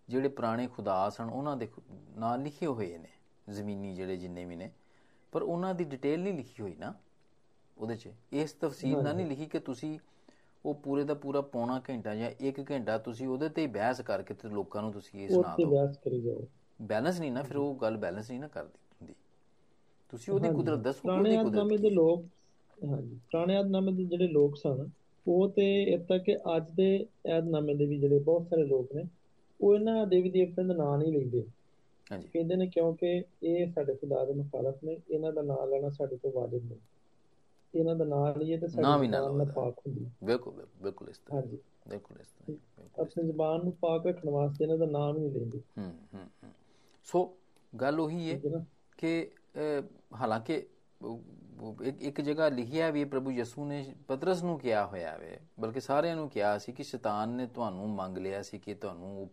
[0.08, 1.68] ਜਿਹੜੇ ਪੁਰਾਣੇ ਖੁਦਾ ਸਨ ਉਹਨਾਂ ਦੇ
[2.16, 3.08] ਨਾਂ ਲਿਖੇ ਹੋਏ ਨੇ
[3.46, 4.70] ਜ਼ਮੀਨੀ ਜਿਹੜੇ ਜਿੰਨੇ ਵੀ ਨੇ।
[5.32, 6.94] ਪਰ ਉਹਨਾਂ ਦੀ ਡਿਟੇਲ ਨਹੀਂ ਲਿਖੀ ਹੋਈ ਨਾ।
[7.78, 9.98] ਉਹਦੇ 'ਚ। ਇਸ ਤਫਸੀਲ ਨਾਲ ਨਹੀਂ ਲਿਖੀ ਕਿ ਤੁਸੀਂ
[10.64, 14.34] ਉਹ ਪੂਰੇ ਦਾ ਪੂਰਾ ਪੌਣਾ ਘੰਟਾ ਜਾਂ 1 ਘੰਟਾ ਤੁਸੀਂ ਉਹਦੇ ਤੇ ਹੀ ਬਹਿਸ ਕਰਕੇ
[14.34, 16.46] ਤੇ ਲੋਕਾਂ ਨੂੰ ਤੁਸੀਂ ਇਹ ਸੁਣਾ ਦਿਓ। ਬਹਿਸ ਕਰੀ ਜਾਓ।
[16.82, 19.14] ਬੈਲੈਂਸ ਨਹੀਂ ਨਾ ਫਿਰ ਉਹ ਗੱਲ ਬੈਲੈਂਸ ਨਹੀਂ ਨਾ ਕਰਦੀ ਹੁੰਦੀ।
[20.08, 22.24] ਤੁਸੀਂ ਉਹਦੀ। ਕੁਦਰਤ ਦੱਸੋ ਉਹਦੀ ਕੁਦਰਤ ਦੇ ਕੀ ਹੈ। ਲੋਕ
[22.84, 24.90] ਹਾਂਜੀ। ਪੁਰਾਣੇ ਆਦਨਾਮੇ ਦੇ ਜਿਹੜੇ ਲੋਕ ਸਨ
[25.26, 27.06] ਉਹ ਤੇ ਇੱਥੇ ਕਿ ਅੱਜ ਦੇ
[27.36, 29.02] ਆਦਨਾਮੇ ਦੇ ਵੀ ਜਿਹੜੇ ਬਹੁਤ ਸਾਰੇ ਲੋਕ ਨੇ
[29.60, 31.44] ਉਹ ਇਹਨਾਂ ਦੇਵੀ ਦੇਵਤਿਆਂ ਦਾ ਨਾਂ ਨਹੀਂ ਲੈਂਦੇ।
[32.12, 36.16] ਹਾਂਜੀ। ਕਹਿੰਦੇ ਨੇ ਕਿਉਂਕਿ ਇਹ ਸਾਡੇ ਖੁਦਾ ਦੇ ਮੁਖਾਲਫ ਨੇ ਇਹਨਾਂ ਦਾ ਨਾਮ ਲੈਣਾ ਸਾਡੇ
[36.16, 36.78] ਤੋਂ ਵਾਜਿਬ ਨਹੀਂ।
[37.74, 41.18] ਇਹਨਾਂ ਦਾ ਨਾਮ ਲਈਏ ਤੇ ਸਾਡੀ ਨਾ ਜ਼ਬਾਨ ਲਓ ਨਾ ਪਾਕ ਹੁੰਦੀ ਬਿਲਕੁਲ ਬਿਲਕੁਲ- ਇਸ
[41.18, 41.58] ਤਰ੍ਹਾਂ। ਹਾਂਜੀ।
[41.88, 42.50] ਬਿਲਕੁਲ ਇਸ ਤਰ੍ਹਾਂ
[43.02, 46.28] ਆਪਣੀ ਜ਼ਬਾਨ ਨੂੰ ਪਾਕ ਰੱਖਣ ਵਾਸਤੇ ਇਹਨਾਂ ਦਾ ਨਾਮ ਨਹੀਂ ਲੈਂਦੇ। ਹੂੰ ਹੂੰ
[47.06, 47.24] ਸੋ
[47.72, 48.64] ਗੱਲ ਉਹੀ ਹੈ ਨਾ?
[48.98, 49.30] ਕਿ
[50.14, 50.54] ਹਾਲਾਂਕਿ
[51.82, 56.16] ਇੱਕ ਇੱਕ ਜਗ੍ਹਾ ਲਿਖਿਆ ਵੀ ਪ੍ਰਭੂ ਯਿਸੂ ਨੇ ਪਤਰਸ ਨੂੰ ਕਿਹਾ ਹੋਇਆ ਵੇ ਬਲਕਿ ਸਾਰਿਆਂ
[56.16, 59.28] ਨੂੰ ਕਿਹਾ ਸੀ ਕਿ ਸ਼ੈਤਾਨ ਨੇ ਤੁਹਾਨੂੰ ਮੰਗ ਲਿਆ ਸੀ ਕਿ ਤੁਹਾਨੂੰ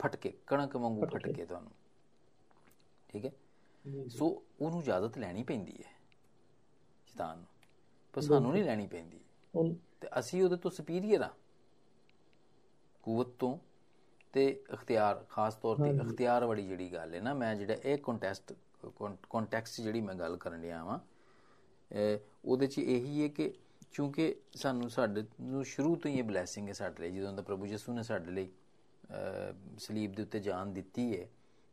[0.00, 1.70] ਫਟਕੇ ਕਣਕ ਵਾਂਗੂ ਫਟਕੇ। ਤੁਹਾਨੂੰ।
[3.08, 3.32] ਠੀਕ ਹੈ।
[4.08, 4.26] ਸੋ
[4.60, 5.92] ਉਹਨੂੰ ਇਜਾਜ਼ਤ ਲੈਣੀ ਪੈਂਦੀ ਹੈ।
[7.14, 7.46] ਸ਼ੈਤਾਨ ਨੂੰ।
[8.12, 9.20] ਪਰ ਸਾਨੂੰ ਨਹੀਂ ਲੈਣੀ ਪੈਂਦੀ।
[10.00, 11.30] ਤੇ ਅਸੀਂ ਉਹਦੇ ਤੋਂ ਸੁਪੀਰੀਅਰ ਆ।
[13.02, 13.58] ਕੂਵਤ ਤੋਂ।
[14.32, 18.52] ਤੇ ਇਖਤਿਆਰ ਖਾਸ ਤੌਰ ਤੇ। ਇਖਤਿਆਰ ਵਾਲੀ ਜਿਹੜੀ ਗੱਲ ਹੈ ਨਾ ਮੈਂ ਜਿਹੜਾ ਇਹ ਕੰਟੈਸਟ
[19.30, 20.98] ਕੰਟੈਕਸਟ ਜਿਹੜੀ ਮੈਂ ਗੱਲ ਕਰਨ ਡਿਆ ਵਾਂ
[22.44, 23.54] ਉਹਦੇ ਚ ਇਹੀ ਹੈ ਕਿ
[23.92, 27.66] ਕਿਉਂਕਿ ਸਾਨੂੰ ਸਾਡੇ ਨੂੰ ਸ਼ੁਰੂ ਤੋਂ ਹੀ ਇਹ ਬਲੇਸਿੰਗ ਹੈ ਸਾਡੇ ਲਈ ਜਦੋਂ ਦਾ ਪ੍ਰਭੂ
[27.66, 28.48] ਯਿਸੂ ਨੇ ਸਾਡੇ ਲਈ
[29.78, 31.28] ਸਲੀਬ ਦੇ ਉੱਤੇ ਜਾਨ ਦਿੱਤੀ ਹੈ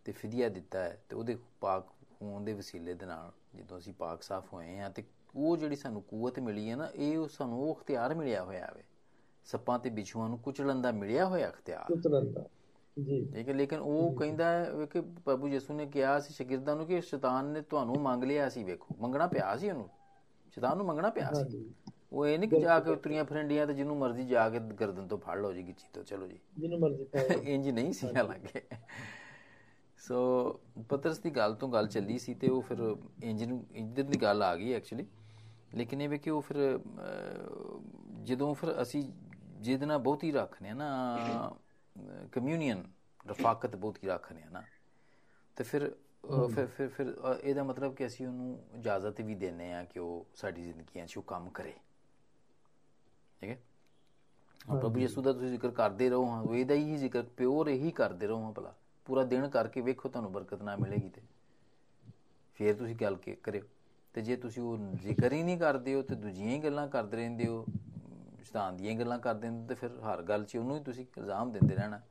[0.06, 1.88] ਤੇ ਫਿਦਿਆ ਦਿੱਤਾ ਹੈ ਤੇ ਉਹਦੇ ਪਾਕ
[2.22, 5.04] ਹੋਣ ਦੇ ਵਸੀਲੇ ਦੇ ਨਾਲ ਜਦੋਂ ਅਸੀਂ ਪਾਕ ਸਾਫ਼ ਹੋਏ ਹਾਂ ਤੇ
[5.36, 8.84] ਉਹ ਜਿਹੜੀ ਸਾਨੂੰ ਕੂਵਤ ਮਿਲੀ ਹੈ ਨਾ ਇਹ ਉਹ ਸਾਨੂੰ ਉਹ ਅਖਤਿਆਰ ਮਿਲਿਆ ਹੋਇਆ ਹੈ
[9.46, 12.44] ਸੱਪਾਂ ਤੇ ਬਿਛੂਆਂ ਨੂੰ ਕੁਚਲਣ ਦਾ ਮਿਲਿਆ ਹੋਇਆ ਅਖਤਿਆਰ। ਕੁਤਰਨ ਦਾ
[12.98, 16.86] ਜੀ। ਠੀਕ ਹੈ ਲੇਕਿਨ ਉਹ ਕਹਿੰਦਾ ਹੈ ਕਿ ਪ੍ਰਭੂ ਯਿਸੂ ਨੇ ਕਿਹਾ ਸੀ ਸ਼ਾਗਿਰਦਾਂ ਨੂੰ
[16.86, 19.90] ਕਿ ਸ਼ੈਤਾਨ ਨੇ ਤੁਹਾਨੂੰ ਮੰਗ ਲਿਆ ਸੀ ਵੇਖੋ ਮੰਗਣਾ ਪਿਆ ਸੀ ਉਹਨੂੰ।
[20.52, 21.74] ਸ਼ੈਤਾਨ ਨੂੰ ਮੰਗਣਾ ਪਿਆ ਸੀ।
[22.14, 25.18] ਉਹ ਇਹ ਨਹੀਂ ਕਿ ਜਾ ਕੇ ਉਤਰੀਆਂ ਫਿਰੰਡੀਆਂ ਤੇ ਜਿਹਨੂੰ ਮਰਜ਼ੀ ਜਾ ਕੇ ਗਰਦਨ ਤੋਂ
[25.18, 28.62] ਫੜ ਲਓ ਜੀ ਗਿੱਚੀ ਤੋਂ ਚਲੋ ਜੀ। ਜਿਹਨੂੰ ਮਰਜ਼ੀ ਪਾਓ ਇੰਜ ਨਹੀਂ ਸੀ ਹਾਲਾਂਕਿ।
[29.98, 30.20] ਸੋ
[30.90, 34.56] ਪਤਰਸ ਦੀ ਗੱਲ ਤੋਂ ਗੱਲ ਚੱਲੀ ਸੀ ਤੇ ਉਹ ਫਿਰ ਇੰਜਨ ਇੰਜਨ ਦੀ ਗੱਲ ਆ
[34.56, 35.06] ਗਈ ਐਕਚੁਅਲੀ
[35.72, 36.58] ਲੇਕਿਨ ਇਹ ਵੀ ਕਿ ਉਹ ਫਿਰ
[38.24, 39.04] ਜਦੋਂ ਫਿਰ ਅਸੀਂ
[39.60, 41.52] ਜਿਹਦੇ ਨਾਲ ਬਹੁਤੀ ਰੱਖਨੇ ਆ ਨਾ
[42.32, 42.84] ਕਮਿਊਨੀਅਨ
[43.28, 44.64] ਰਫਾਕਤ ਬਹੁਤੀ ਰੱਖਨੇ ਆ ਨਾ
[45.58, 45.90] ਤੇ ਫਿਰ
[46.48, 50.64] ਫਿਰ ਫਿਰ ਫਿਰ ਇਹਦਾ ਮਤਲਬ ਕਿ ਅਸੀਂ ਉਹਨੂੰ ਇਜਾਜ਼ਤ ਵੀ ਦਿੰਨੇ ਆ ਕਿ ਉਹ ਸਾਡੀ
[50.64, 51.74] ਜ਼ਿੰਦਗੀਆਂ 'ਚ ਉਹ ਕੰਮ ਕਰੇ।
[53.42, 53.58] ਠੀਕ ਹੈ?
[54.62, 57.92] ਹਾਂ ਪ੍ਰਭੂ ਯਿਸੂ ਦਾ ਤੁਸੀਂ ਜ਼ਿਕਰ ਕਰਦੇ ਰਹੋ ਹਾਂ ਉਹ ਇਹਦਾ ਹੀ ਜ਼ਿਕਰ ਪਿਓਰ ਇਹੀ
[57.94, 58.74] ਕਰਦੇ ਰਹੋ ਹਾਂ ਭਲਾ।
[59.08, 61.22] ਪੂਰਾ ਦਿਨ ਕਰਕੇ ਵੇਖੋ ਤੁਹਾਨੂੰ ਬਰਕਤ ਨਾ ਮਿਲੇਗੀ ਤੇ।
[62.60, 63.62] ਫਿਰ ਤੁਸੀਂ ਗੱਲ ਕਰਿਓ।
[64.14, 67.48] ਤੇ ਜੇ ਤੁਸੀਂ ਉਹ ਜ਼ਿਕਰ ਹੀ ਨਹੀਂ ਕਰਦੇ ਹੋ ਤੇ ਦੂਜੀਆਂ ਹੀ ਗੱਲਾਂ ਕਰਦੇ ਰਹਿੰਦੇ
[67.48, 67.66] ਹੋ
[68.44, 71.76] ਸ਼ੈਤਾਨ ਦੀਆਂ ਗੱਲਾਂ ਕਰਦੇ ਹੋ ਤੇ ਫਿਰ ਹਰ ਗੱਲ 'ਚ ਉਹਨੂੰ ਹੀ ਤੁਸੀਂ ਇਲਜ਼ਾਮ ਦਿੰਦੇ
[71.76, 72.02] ਰਹਿਣਾ।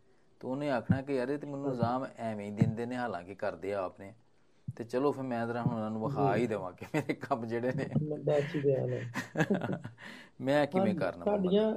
[0.41, 3.75] ਤੇ ਉਹਨੇ ਆਖਣਾ ਕਿ ਯਾਰ ਇਹ ਤੇ ਮੈਨੂੰ ਇਲਜ਼ਾਮ ਐਵੇਂ ਹੀ ਦਿੰਦੇ ਨੇ ਹਾਲਾਂਕਿ ਕਰਦੇ
[3.75, 4.15] ਆ ਆਪਨੇ
[4.77, 7.73] ਤੇ ਚਲੋ ਫਿਰ ਮੈਂ ਜ਼ਰਾ ਹੁਣ ਉਹਨਾਂ ਨੂੰ ਵਿਖਾ ਹੀ ਦੇਵਾਂ ਕਿ ਮੇਰੇ ਕੰਮ ਜਿਹੜੇ
[7.73, 7.87] ਨੇ।
[10.41, 11.77] ਮੈਂ ਕਿਵੇਂ ਕਰਨਾ। ਸਾਡੀਆਂ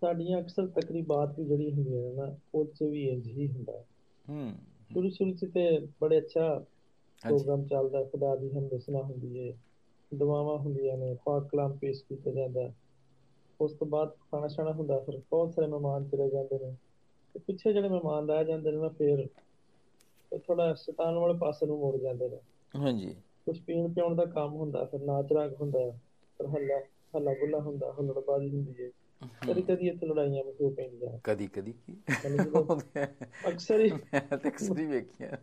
[0.00, 3.84] ਸਾਡੀਆਂ ਅਕਸਰ ਤਕਰੀਬਾਤ ਵੀ ਜਿਹੜੀ ਹੁੰਦੀਆਂ ਨੇ ਨਾ ਉਹ 'ਚ ਵੀ ਇੰਜ ਹੀ ਹੁੰਦਾ। ਹੈ।
[4.28, 4.54] ਹੂੰ।
[4.92, 6.64] ਸ਼ੁਰੂ ਸ਼ੁਰੂ 'ਚ ਤੇ ਬੜੇ ਅੱਛਾ
[7.20, 9.56] ਪ੍ਰੋਗਰਾਮ ਚੱਲਦਾ ਖੁਦਾ ਦੀ ਹਮਦਸਨਾ ਹੁੰਦੀ ਹੈ
[10.12, 12.70] ਦੁਆਵਾਂ ਹੁੰਦੀਆਂ ਨੇ ਪਾਕ ਕਲਾਮ ਪੇਸ਼ ਕੀਤਾ ਜਾਂਦਾ।
[13.60, 16.74] ਉਸ ਤੋਂ ਬਾਅਦ ਖਾਣਾ ਛਾਣਾ ਹੁੰਦਾ ਫਿਰ ਬਹੁਤ ਸਾਰੇ ਮਹਿਮਾਨ ਚਲੇ ਜਾਂਦੇ ਨੇ।
[17.34, 19.26] ਤੇ ਪਿੱਛੇ ਜਿਹੜੇ ਮਹਿਮਾਨ ਰਹਿ ਜਾਂਦੇ ਨੇ ਨਾ ਫਿਰ
[20.32, 22.40] ਉਹ ਥੋੜਾ ਸ਼ੈਤਾਨ ਵਾਲੇ ਪਾਸੇ ਨੂੰ ਮੁੜ ਜਾਂਦੇ ਨੇ।
[22.74, 23.14] ਹਾਂਜੀ।
[23.46, 25.78] ਕੁਝ ਪੀਣ ਪਿਉਣ ਦਾ ਕੰਮ ਹੁੰਦਾ ਫਿਰ ਨਾਚ ਰਾਗ ਹੁੰਦਾ
[26.40, 26.78] ਫਿਰ ਹੱਲਾ
[27.14, 28.90] ਹੱਲਾ ਗੁੱਲਾ ਹੁੰਦਾ ਹੁਲੜਬਾਜ਼ੀ ਹੁੰਦੀ ਹੈ
[29.44, 31.96] ਕਦੀ ਕਦੀ ਇੱਥੇ ਲੜਾਈਆਂ ਵੀ ਹੋ ਪੈਂਦੀਆਂ। ਕਦੀ ਕਦੀ ਕੀ?
[33.48, 35.38] ਅਕਸਰ ਹੀ ਮੈਂ ਤੇ ਅਕਸਰ ਹੀ ਵੇਖਿਆ।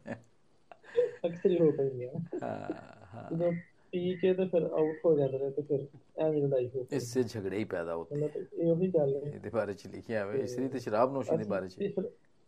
[1.25, 2.11] ਅਕਸਰ ਹੀ ਹੋ ਪੈਂਦੀਆਂ
[2.41, 2.59] ਹਾਂ
[3.07, 3.51] ਹਾਂ। ਜਦੋਂ
[3.93, 5.85] ਪੀ ਕੇ ਤੇ ਫਿਰ ਆਊਟ ਹੋ ਜਾਂਦੇ ਨੇ ਤੇ ਫਿਰ
[6.19, 9.73] ਐਵੇਂ ਲੜਾਈ ਹੋ ਪੈਂਦੀ ਇਸੇ ਝਗੜੇ ਹੀ ਪੈਦਾ ਹੁੰਦੇ ਇਹ ਉਹੀ ਗੱਲ ਹੈ। ਇਹਦੇ ਬਾਰੇ
[9.75, 11.79] ਚ ਲਿਖਿਆ ਹੋਇਆ ਇਸ ਲਈ ਤੇ ਸ਼ਰਾਬ ਨੋਸ਼ੀ ਦੇ ਬਾਰੇ ਚ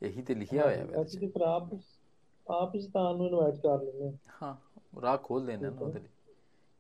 [0.02, 1.74] ਇਹੀ ਤੇ ਲਿਖਿਆ ਹੋਇਆ ਹੈ ਅਸੀਂ ਤੇ ਫਿਰ ਆਪ
[2.48, 4.56] ਆਪ ਹੀ ਸ਼ੈਤਾਨ ਨੂੰ ਇਨਵਾਈਟ ਕਰ ਲੈਂਦੇ ਹਾਂ। ਹਾਂ
[5.02, 6.10] ਰਾਹ ਖੋਲ ਦੇਣਾ ਨਾ ਉਹਦੇ ਲਈ।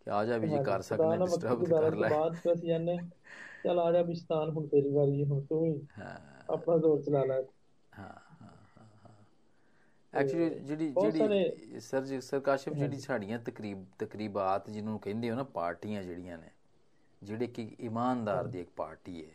[0.01, 3.07] ਕਿ ਆ ਜਾ ਵੀ ਜੀ ਕਰ ਸਕਨੇ ਡਿਸਟਰਬ ਕਰ ਲੈ। ਬਾਅਦ ਫਿਰ ਅਸੀਂ ਜਾਂਦੇ ਹਾਂ,
[3.63, 6.17] ਚੱਲ ਆ ਜਾ ਵੀ ਸ਼ੈਤਾਨ ਹੁਣ ਤੇਰੀ ਵਾਰੀ ਹੈ ਹੁਣ ਤੂੰ ਹੀ ਹਾਂ।
[6.49, 7.56] ਆਪਣਾ ਜ਼ੋਰ ਚਲਾ ਲੈ। ਹਾਂ ਹਾਂ
[10.17, 16.03] ਐਕਚੁਅਲੀ ਜਿਹੜੀ ਜਿਹੜੀ ਸਰ ਜੀ ਸਰਕਾਸ਼ਪ ਜਿਹੜੀ ਸਾਡੀਆਂ ਤਕਰੀਬ ਤਕਰੀਬਾਤ ਜਿਹਨੂੰ ਕਹਿੰਦੇ ਹੋ ਨਾ ਪਾਰਟੀਆਂ
[16.03, 16.49] ਜਿਹੜੀਆਂ ਨੇ
[17.21, 19.31] ਜਿਹੜੇ ਕਿ ਇਮਾਨਦਾਰ ਦੀ ਇੱਕ ਪਾਰਟੀ ਹੈ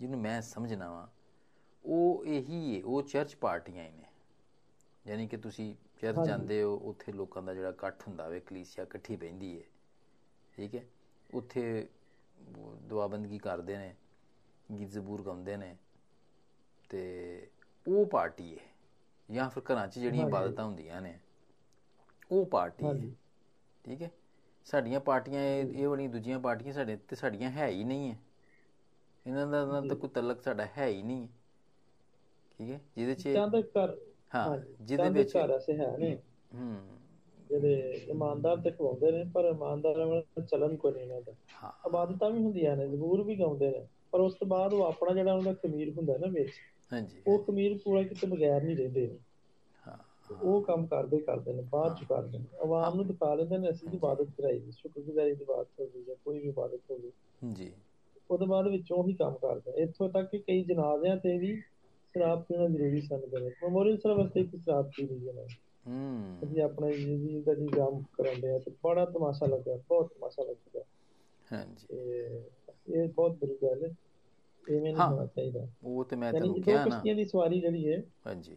[0.00, 1.06] ਜਿਹਨੂੰ ਮੈਂ ਸਮਝਣਾ ਵਾਂ
[1.84, 4.04] ਉਹ ਇਹੀ ਹੈ ਉਹ ਚਰਚ ਪਾਰਟੀਆਂ ਹੀ ਨੇ।
[5.04, 9.16] ਯਾਨੀ ਕਿ ਤੁਸੀਂ ਚਰਚ ਜਾਂਦੇ ਹੋ ਉੱਥੇ ਲੋਕਾਂ ਦਾ ਜਿਹੜਾ ਇਕੱਠ ਹੁੰਦਾ ਵੇ ਕਲੀਸਿਆ ਇਕੱਠੀ
[9.16, 9.64] ਬਹਿੰਦੀ ਹੈ
[10.54, 10.84] ਠੀਕ ਹੈ?
[11.30, 11.86] ਉੱਥੇ
[12.82, 13.94] ਦੁਆਬੰਦਗੀ ਕਰਦੇ ਨੇ
[14.68, 15.74] ਗੀਤ ਜ਼ਬੂਰ ਗਾਉਂਦੇ ਨੇ
[16.90, 17.48] ਤੇ
[17.86, 18.68] ਉਹ ਪਾਰਟੀ ਹੈ।
[19.30, 21.18] ਜਾਂ ਫਿਰ ਘਰਾਂ 'ਚ ਜਿਹੜੀਆਂ ਇਬਾਦਤਾਂ ਹੁੰਦੀਆਂ ਨੇ
[22.32, 22.92] ਉਹ ਪਾਰਟੀ ਹੈ।
[23.84, 24.10] ਠੀਕ ਹੈ?
[24.64, 28.18] ਸਾਡੀਆਂ ਪਾਰਟੀਆਂ ਇਹ ਵਾਲੀਆਂ ਦੂਜੀਆਂ ਪਾਰਟੀਆਂ ਸਾਡੇ ਤੇ ਸਾਡੀਆਂ ਹੈ ਹੀ ਨਹੀਂ ਹੈ।
[29.26, 31.28] ਇਹਨਾਂ ਦਾ ਨਾਲ ਤਾਂ ਕੋਈ ਤਲਕ ਸਾਡਾ ਹੈ ਹੀ ਨਹੀਂ
[32.58, 32.80] ਠੀਕ ਹੈ?
[32.96, 33.96] ਜਿਹਦੇ 'ਚ ਚਾਹਦੇ ਘਰ।
[34.34, 36.18] ਹਾਂ ਜਿਹਦੇ ਵਿੱਚ ਘਰ ਐਸੇ ਹੈ ਨੇ
[36.54, 36.76] ਹੂੰ।
[37.50, 41.32] ਜਿਹੜੇ ਇਮਾਨਦਾਰ ਤੇ ਖਵਾਉਂਦੇ ਨੇ ਪਰ ਇਮਾਨਦਾਰਾਂ ਵਾਲਾ ਚਲਨ ਕੋਈ ਨਹੀਂ ਇਹਨਾਂ ਦਾ।
[41.64, 45.14] ਹਾਂ। ਇਬਾਦਤਾਂ ਵੀ ਹੁੰਦੀਆਂ ਨੇ ਜ਼ਬੂਰ ਵੀ ਗਾਉਂਦੇ ਨੇ। ਪਰ ਉਸ ਤੋਂ ਬਾਅਦ ਉਹ ਆਪਣਾ
[45.14, 46.50] ਜਿਹੜਾ ਉਹਨਾਂ ਦਾ ਖਮੀਰ ਹੁੰਦਾ ਨਾ ਵਿੱਚ
[46.90, 49.08] ਹਾਂਜੀ। ਉਹ ਖਮੀਰ ਪੂਰਾ ਕੀਤੇ ਬਗੈਰ ਨਹੀਂ ਰਹਿੰਦੇ।
[49.84, 49.98] ਹਾਂ।
[50.32, 53.88] ਉਹ ਕੰਮ ਕਰਦੇ ਕਰਦੇ ਨੇ ਬਾਅਦ ਚ ਕਰਦੇ ਨੇ। ਆਵਾਮ ਨੂੰ ਦਿਖਾ ਲੈਂਦੇ ਨੇ ਅਸੀਂ
[53.90, 57.10] ਇਬਾਦਤ ਕਰਾਈ ਦੀ ਸ਼ੁਕਰਗੁਜ਼ਾਰੀ ਦੀ ਬਾਤ ਹੋਵੇ ਜਾਂ ਕੋਈ ਵੀ ਇਬਾਦਤ ਹੋਵੇ
[57.50, 57.72] ਜੀ।
[58.30, 61.60] ਉਹਦੇ ਬਾਅਦ ਵਿੱਚੋਂ ਹੀ ਕੰਮ ਕਰਦੇ। ਇੱਥੋਂ ਤੱਕ ਕਿ ਕਈ ਜਨਾਜ਼ਿਆਂ ਤੇ ਵੀ
[62.14, 65.46] ਸ਼ਰਾਬ ਪੀਣਾ ਜ਼ਰੂਰੀ ਸਮਝਦੇ ਨੇ। ਮੈਮੋਰੀਅਲ ਸਰਵਿਸ ਵਾਸਤੇ ਇੱਕ ਸ਼ਰਾਬ ਪੀ ਲਈ ਹੈ
[65.86, 65.96] ਹੂੰ।
[66.44, 70.84] ਅਸੀਂ ਆਪਣੇ ਜ਼ਿੰਦਗੀ ਦਾ ਨਿਜ਼ਾਮ ਕਰਾਉਂਦੇ ਆ ਤੇ ਬੜਾ ਤਮਾਸ਼ਾ ਲੱਗਾ ਬਹੁਤ ਤਮਾਸ਼ਾ ਲੱਗਾ
[71.46, 72.42] ਹਾਂਜੀ। ਤੇ
[72.88, 73.94] ਇਹ ਬਹੁਤ ਬੁਰੀ ਗੱਲ ਹੈ।
[74.66, 77.88] ਇਵੇਂ ਨਹੀਂ ਹਾਂ। ਹੋਣਾ ਚਾਹੀਦਾ। ਉਹ ਤੇ ਮੈਂ ਦੋ ਕਿਹਾ ਨਾ। ਕਿਸ਼ਤੀਆਂ ਦੀ ਸਵਾਰੀ ਜਿਹੜੀ
[77.88, 78.56] ਹੈ। ਹਾਂਜੀ।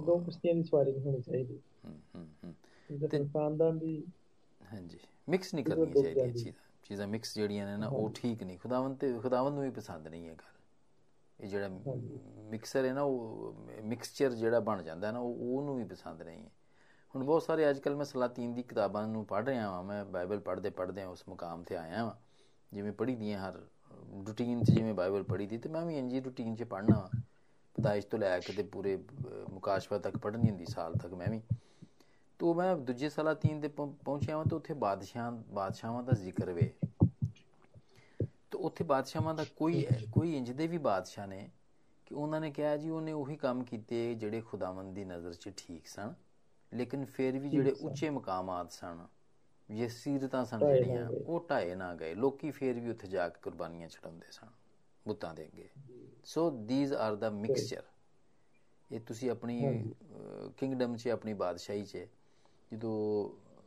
[0.00, 2.54] ਦੋ ਕਿਸ਼ਤੀਆਂ ਦੀ ਸਵਾਰੀ ਨਹੀਂ ਹੋਣੀ ਚਾਹੀਦੀ। ਹੂੰ ਹੂੰ
[2.90, 4.02] ਫਿਰ ਖਾਨਦਾਨ ਦੀ
[4.60, 4.98] ਹਾਂਜੀ।
[5.28, 6.52] ਮਿਕਸ ਨਹੀਂ ਕਰਨੀ ਚਾਹੀਦੀ। ਚੀਜ਼ਾਂ।
[6.84, 10.28] ਚੀਜ਼ਾਂ ਮਿਕਸ ਜਿਹੜੀਆਂ ਨੇ ਨਾ ਉਹ ਠੀਕ ਨਹੀਂ। ਖੁਦਾਵੰਦ ਤੇ ਖੁਦਾਵੰਦ ਨੂੰ ਵੀ ਪਸੰਦ ਨਹੀਂ
[10.28, 10.54] ਹੈ ਗੱਲ।
[11.38, 11.68] ਇਹ ਜਿਹੜਾ
[12.50, 13.52] ਮਿਕਸਰ ਹੈ ਨਾ ਉਹ
[13.82, 16.50] ਮਿਕਸਚਰ ਜਿਹੜਾ ਬਣ ਜਾਂਦਾ ਨਾ ਉਹ ਉਹਨੂੰ ਵੀ ਪਸੰਦ ਨਹੀਂ ਹੈ।
[17.14, 20.40] ਹੁਣ ਬਹੁਤ ਸਾਰੇ ਅੱਜ ਕੱਲ ਮੈਂ ਸਲਾਤੀਨ ਦੀ ਕਿਤਾਬਾਂ ਨੂੰ ਪੜ੍ਹ ਰਿਹਾ ਹਾਂ ਮੈਂ ਬਾਈਬਲ
[20.40, 22.14] ਪੜ੍ਹਦੇ ਪੜ੍ਹਦੇ ਉਸ ਮੁਕਾਮ ਤੇ ਆਇਆ ਹਾਂ
[22.72, 23.60] ਜਿਵੇਂ ਪੜ੍ਹੀ ਦੀਆਂ ਹਰ
[24.28, 27.10] ਰੂਟੀਨ 'ਚ ਜਿਵੇਂ ਬਾਈਬਲ ਪੜ੍ਹੀ ਦੀ ਤੇ ਮੈਂ ਵੀ ਇੰਜੀ ਰੂਟੀਨ 'ਚ ਪੜ੍ਹਨਾ
[27.76, 31.42] ਪਦਾਇਸ਼ ਤੋਂ ਲੈ ਕੇ ਤੇ ਪੂਰੇ ਅਹ, ਮੁਕਾਸ਼ਫਾ ਤੱਕ ਪੜ੍ਹਨੀ ਹੁੰਦੀ ਸਾਲ ਤੱਕ ਮੈਂ ਵੀ।
[32.40, 36.72] ਤੋ ਮੈਂ ਦੂਜੇ ਸਲਾਤੀਨ ਪਹੁੰ- ਪਹੁੰਚਿਆ ਹਾਂ ਤਾਂ ਉੱਥੇ ਬਾਦਸ਼ਾਹਾਂ ਬਾਦਸ਼ਾਹਾਂ ਦਾ ਜ਼ਿਕਰ ਵੇ।
[38.50, 41.50] ਤੇ ਉੱਥੇ ਬਾਦਸ਼ਾਹਾਂ ਦਾ ਕੋਈ ਕੋਈ ਇੰਜ ਦੇ ਵੀ ਬਾਦਸ਼ਾਹ ਨੇ
[42.06, 45.86] ਕਿ ਉਹਨਾਂ ਨੇ ਕਿਹਾ ਜੀ ਉਹਨੇ ਉਹੀ ਕੰਮ ਕੀਤੇ ਜਿਹੜੇ ਖੁਦਾਵੰਦ ਦੀ ਨਜ਼ਰ 'ਚ ਠੀਕ
[45.86, 46.14] ਸਨ
[46.72, 49.06] ਲੇਕਿਨ ਫਿਰ ਵੀ ਜਿਹੜੇ ਉੱਚੇ ਮਕਾਮਾਤ ਸਨ।
[49.68, 53.88] ਇਹ ਸੀਰਤਾਂ ਸਨ ਜਿਹੜੀਆਂ। ਉਹ ਢਾਏ ਨਾ ਗਏ ਲੋਕੀ ਫਿਰ ਵੀ ਉੱਥੇ ਜਾ ਕੇ ਕੁਰਬਾਨੀਆਂ
[53.88, 54.48] ਚੜਾਉਂਦੇ ਸਨ
[55.06, 55.68] ਬੁੱਤਾਂ ਦੇ ਅੱਗੇ।
[56.24, 57.82] So these are the mixture
[58.90, 59.56] ਇਹ ਤੁਸੀਂ ਆਪਣੀ
[60.58, 62.06] ਕਿੰਗਡਮ 'ਚ ਆਪਣੀ ਬਾਦਸ਼ਾਹੀ 'ਚ
[62.72, 62.94] ਜਦੋਂ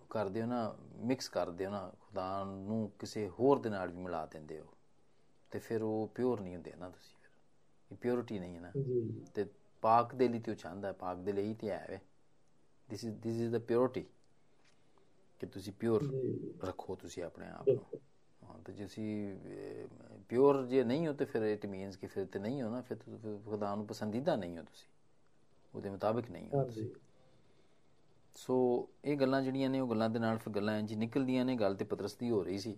[0.10, 4.26] ਕਰਦੇ ਹੋ ਨਾ ਮਿਕਸ ਕਰਦੇ ਹੋ ਨਾ ਖੁਦਾ ਨੂੰ ਕਿਸੇ ਹੋਰ ਦੇ ਨਾਲ ਵੀ ਮਿਲਾ
[4.26, 4.66] ਦਿੰਦੇ ਹੋ
[5.52, 7.30] ਤੇ ਫਿਰ ਉਹ ਪਿਓਰ ਨਹੀਂ ਹੁੰਦੇ ਨਾ ਤੁਸੀਂ ਫਿਰ।
[7.92, 8.74] ਇਹ ਪਿਓਰਿਟੀ ਨਹੀਂ ਹੈ ਨਾ।
[9.36, 9.46] ਤੇ
[9.84, 12.00] ਪਾਕ ਦੇ ਲਈ ਤੇ ਉਹ ਚਾਹੁੰਦਾ ਪਾਕ ਦੇ ਲਈ ਤੇ ਹੈ ਵੇ।
[12.90, 14.06] This is this is the purity
[15.42, 16.10] ਕਿ ਤੁਸੀਂ ਪਿਓਰ
[16.64, 17.86] ਰੱਖੋ ਤੁਸੀਂ ਆਪਣੇ ਆਪ ਨੂੰ।
[18.42, 22.40] ਹਾਂ ਤੇ ਜੇ ਤੁਸੀਂ ਪਿਓਰ ਜੇ ਨਹੀਂ ਹੋ ਤੇ ਫਿਰ ਇਟ ਮੀਨਸ ਕਿ ਫਿਰ ਤੇ
[22.40, 24.88] ਨਹੀਂ ਹੋ ਨਾ ਫਿਰ ਤੁਸੀਂ ਖੁਦਾ ਨੂੰ ਪਸੰਦੀਦਾ ਨਹੀਂ ਹੋ ਤੁਸੀਂ।
[25.74, 26.92] ਉਹਦੇ ਮੁਤਾਬਿਕ ਨਹੀਂ ਹੋ ਹਾਂਜੀ।
[28.36, 28.56] ਸੋ
[29.06, 31.86] ਇਹ ਗੱਲਾਂ ਜਿਹੜੀਆਂ ਨੇ ਉਹ ਗੱਲਾਂ ਦੇ ਨਾਲ ਫਿਰ ਗੱਲਾਂ ਇੰਜ ਨਿਕਲਦੀਆਂ ਨੇ ਗੱਲ ਤੇ
[31.86, 32.76] ਪਤਰਸ ਦੀ ਹੋ ਰਹੀ ਸੀ।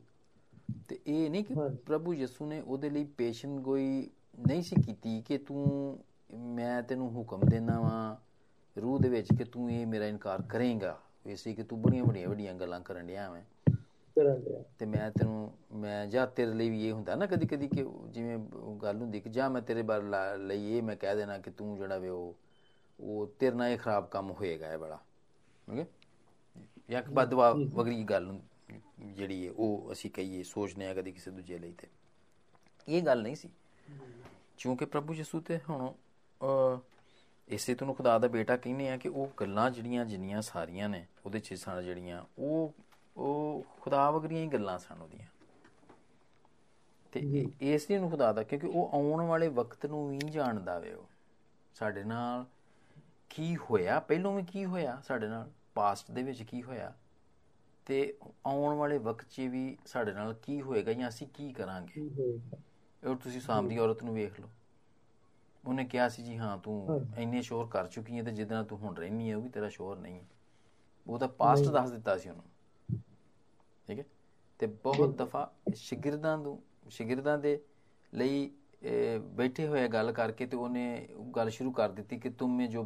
[0.89, 5.37] ਤੇ ਇਹ ਨਹੀਂ ਕਿ। ਪ੍ਰਭੂ ਯਿਸੂ ਨੇ ਉਹਦੇ ਲਈ ਪੇਸ਼ਨ ਗੋਈ ਨਹੀਂ ਸੀ ਕੀਤੀ ਕਿ
[5.37, 5.99] ਤੂੰ
[6.49, 8.15] ਮੈਂ ਤੈਨੂੰ ਹੁਕਮ ਦੇਣਾ ਵਾਂ
[8.77, 12.53] ਰੂਹ ਦੇ ਵਿੱਚ ਕਿ ਤੂੰ ਇਹ ਮੇਰਾ ਇਨਕਾਰ ਕਰੇਂਗਾ। ਇਸੇ ਕਿ ਤੂੰ ਬੜੀਆਂ ਵੱਡੀਆਂ ਵੱਡੀਆਂ
[12.53, 13.43] ਗੱਲਾਂ ਕਰਨ ਡਿਆ ਮੈਂ
[14.15, 17.67] ਕਰਨ ਲਿਆ ਤੇ ਮੈਂ ਤੈਨੂੰ ਮੈਂ ਜਾਂ ਤੇਰੇ ਲਈ ਵੀ ਇਹ ਹੁੰਦਾ ਨਾ ਕਦੀ ਕਦੀ
[17.67, 18.37] ਕਿ ਜਿਵੇਂ
[18.75, 21.97] ਗੱਲ ਹੁੰਦੀ ਕਿ ਜਾਂ ਮੈਂ ਤੇਰੇ ਬਾਰੇ ਲਈ ਇਹ ਮੈਂ ਕਹਿ ਦੇਣਾ ਕਿ ਤੂੰ ਜਿਹੜਾ
[21.97, 22.35] ਵੇ ਉਹ
[22.99, 24.99] ਉਹ ਤੇਰੇ ਨਾਲ ਇਹ ਖਰਾਬ ਕੰਮ ਹੋਏਗਾ ਇਹ ਬੜਾ
[25.69, 25.85] ਓਕੇ?
[26.89, 28.39] ਜਾਂ ਕਿ ਬਦਵਾ ਵਗਰੀ ਗੱਲ
[28.99, 31.87] ਜਿਹੜੀ ਹੈ ਉਹ ਅਸੀਂ ਕਹੀਏ ਸੋਚਨੇ ਆ ਕਦੀ ਕਿਸੇ ਦੂਜੇ ਲਈ ਤੇ।
[32.87, 33.49] ਇਹ ਗੱਲ ਨਹੀਂ ਸੀ।
[34.57, 35.93] ਕਿਉਂਕਿ ਪ੍ਰਭੂ ਯਿਸੂ ਤੇ ਹੁਣ
[37.51, 41.39] ਇਸੇ ਤੋਂ ਖੁਦਾ ਦਾ ਬੇਟਾ ਕਹਿੰਦੇ ਆ ਕਿ ਉਹ ਗੱਲਾਂ ਜਿਹੜੀਆਂ ਜਿੰਨੀਆਂ ਸਾਰੀਆਂ ਨੇ ਉਹਦੇ
[41.39, 42.73] ਚ ਸਨ ਜਿਹੜੀਆਂ ਉਹ
[43.17, 45.27] ਉਹ ਖੁਦਾ ਵਗਰੀਆਂ ਹੀ ਗੱਲਾਂ ਸਨ ਉਹਦੀਆਂ।
[47.11, 50.93] ਤੇ ਇਸ ਲਈ ਨੂੰ ਖੁਦਾ ਦਾ ਕਿਉਂਕਿ ਉਹ ਆਉਣ ਵਾਲੇ ਵਕਤ ਨੂੰ ਵੀ ਜਾਣਦਾ ਵੇ
[50.93, 51.05] ਉਹ।
[51.75, 52.45] ਸਾਡੇ ਨਾਲ
[53.29, 53.99] ਕੀ ਹੋਇਆ?
[53.99, 55.01] ਪਹਿਲੋਂ ਵੀ ਕੀ ਹੋਇਆ?
[55.07, 56.93] ਸਾਡੇ ਨਾਲ ਪਾਸਟ ਦੇ ਵਿੱਚ ਕੀ ਹੋਇਆ?
[57.85, 62.01] ਤੇ ਆਉਣ ਵਾਲੇ ਵਕਤ 'ਚ ਵੀ ਸਾਡੇ ਨਾਲ ਕੀ ਹੋਏਗਾ ਜਾਂ ਅਸੀਂ ਕੀ ਕਰਾਂਗੇ?
[63.07, 64.49] ਉਹ ਤੁਸੀਂ ਸਾਮਰੀ ਔਰਤ ਨੂੰ ਵੇਖ ਲਓ।
[65.63, 66.75] ਉਹਨੇ ਕਿਹਾ ਸੀ ਜੀ ਹਾਂ ਤੂੰ
[67.17, 69.97] ਇੰਨੇ ਸ਼ੋਰ ਕਰ ਚੁੱਕੀ ਹੈ ਤੇ ਜਿੱਦਾਂ ਤੂੰ ਹੁਣ ਰਹਿਨੀ ਹੈ ਉਹ ਵੀ ਤੇਰਾ ਸ਼ੋਰ
[69.97, 70.25] ਨਹੀਂ ਹੈ
[71.07, 72.43] ਉਹ ਤਾਂ ਪਾਸਟ ਦੱਸ ਦਿੱਤਾ ਸੀ ਉਹਨੂੰ।
[73.87, 74.05] ਠੀਕ ਹੈ?
[74.59, 77.59] ਤੇ ਬਹੁਤ ਦਫਾ ਸ਼ਾਗਿਰਦਾਂ ਨੂੰ ਸ਼ਾਗਿਰਦਾਂ ਦੇ
[78.13, 78.49] ਲਈ
[79.35, 82.83] ਬੈਠੇ ਹੋਏ ਗੱਲ ਕਰਕੇ ਤੇ ਉਹਨੇ ਗੱਲ ਸ਼ੁਰੂ ਕਰ ਦਿੱਤੀ ਕਿ ਤੁਮ ਮੇ ਜੋ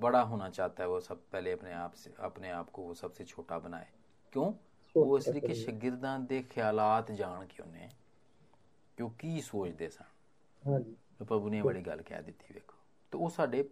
[0.00, 3.12] ਬੜਾ ਹੋਣਾ ਚਾਹਤਾ ਹੈ ਉਹ ਸਭ ਪਹਿਲੇ ਆਪਣੇ ਆਪ ਸੇ ਆਪਣੇ ਆਪ ਕੋ ਉਹ ਸਭ
[3.12, 3.86] ਸੇ ਛੋਟਾ ਬਣਾਏ।
[4.34, 4.52] ਕਿਉਂ?
[4.94, 7.88] ਉਹ ਇਸ ਲਈ ਕਿ ਸ਼ਾਗਿਰਦਾਂ ਦੇ ਖਿਆਲਾਤ ਜਾਣ ਕੇ ਉਹਨੇ
[8.98, 10.04] ਕਿਉਂਕਿ ਸੋਚਦੇ ਸਨ?
[10.62, 12.74] ਹਾਂਜੀ। ਪ੍ਰਭੂ ਨੇ ਬੜੀ ਗੱਲ ਕਹਿ ਦਿੱਤੀ ਵੇਖੋ।
[13.10, 13.68] ਤੇ ਉਹ ਸਾਡੇ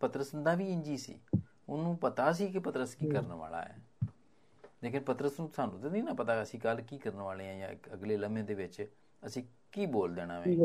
[0.00, 1.20] ਪਤਰਸ ਦਾ ਵੀ ਇੰਜੀ ਸੀ।
[1.68, 3.78] ਉਹਨੂੰ ਪਤਾ ਸੀ ਕਿ ਪਤਰਸ ਕੀ ਕਰਨ ਵਾਲਾ ਹੈ।
[4.84, 7.94] ਲੇਕਿਨ ਪਤਰਸ ਨੂੰ ਸਾਨੂੰ ਤਾਂ ਨਹੀਂ ਨਾ ਪਤਾ ਅਸੀਂ ਕੱਲ ਕੀ ਕਰਨ ਵਾਲੇ ਆ ਜਾਂ
[7.94, 8.86] ਅਗਲੇ ਲਮਹੇ ਦੇ ਵਿੱਚ
[9.26, 9.42] ਅਸੀਂ
[9.72, 10.56] ਕੀ ਬੋਲ ਦੇਣਾ ਵੇ।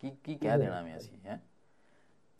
[0.00, 1.42] ਕੀ ਕੀ ਕਹਿ ਦੇਣਾ ਵੇ ਅਸੀਂ ਹੈ?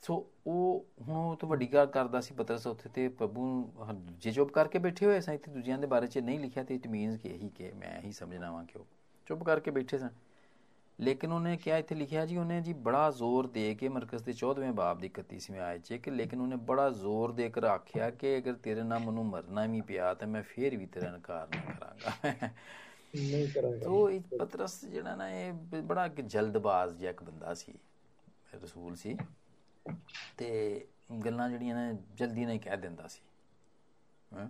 [0.02, 3.72] ਸੋ ਉਹ ਹੁਣ ਉਹ ਤੋਂ ਵੱਡੀ ਗੱਲ ਕਰਦਾ ਸੀ ਪਤਰਸ ਉੱਥੇ ਤੇ ਪ੍ਰਭੂ
[4.10, 6.86] ਜੇ ਚੁੱਪ ਕਰਕੇ ਬੈਠੇ ਹੋਏ ਸਾਂ ਇੱਥੇ ਦੂਜਿਆਂ ਦੇ ਬਾਰੇ 'ਚ ਨਹੀਂ ਲਿਖਿਆ ਤੇ ਇਟ
[6.86, 8.86] ਮੀਨਸ ਕਿ ਇਹੀ ਕਿ ਮੈਂ ਇਹੀ ਸਮਝਣਾ ਵਾਂ ਕਿ ਉਹ
[9.26, 10.08] ਚੁੱਪ ਕਰਕੇ ਬੈਠੇ ਸਨ।
[11.00, 14.72] ਲੇਕਿਨ ਉਹਨੇ ਕਿਹਾ ਇੱਥੇ ਲਿਖਿਆ ਜੀ ਉਹਨੇ ਜੀ ਬੜਾ ਜ਼ੋਰ ਦੇ ਕੇ ਮਰਕਸ ਦੇ 14ਵੇਂ
[14.72, 18.54] ਬਾਬ ਦੀ 31ਵੀਂ ਆਇਤ 'ਚ ਕਿ ਲੇਕਿਨ ਉਹਨੇ ਬੜਾ ਜ਼ੋਰ ਦੇ ਕੇ ਆਖਿਆ ਕਿ ਅਗਰ
[18.54, 22.50] ਤੇਰੇ ਨਾਲ ਮੈਨੂੰ ਮਰਨਾ ਵੀ ਪਿਆ ਤਾਂ ਮੈਂ ਫੇਰ ਵੀ ਤੇਰਾ ਇਨਕਾਰ ਨਹੀਂ ਕਰਾਂਗਾ।
[23.16, 25.52] ਨਹੀਂ ਕਰਾਂਗਾ। ਤੋ ਇਹ ਪਤਰਸ ਜਿਹੜਾ ਨਾ ਇਹ
[25.82, 27.74] ਬੜਾ ਇੱਕ ਜਲਦਬਾਜ਼ ਜਿਹਾ ਇੱਕ ਬੰਦਾ ਸੀ
[28.54, 29.16] ਰਸੂਲ ਸੀ।
[30.36, 30.86] ਤੇ
[31.26, 33.20] ਗੱਲਾਂ ਜਿਹੜੀਆਂ ਨੇ ਜਲਦੀ ਨਾਲ ਕਹਿ ਦਿੰਦਾ ਸੀ।
[34.32, 34.48] ਹੈਂ?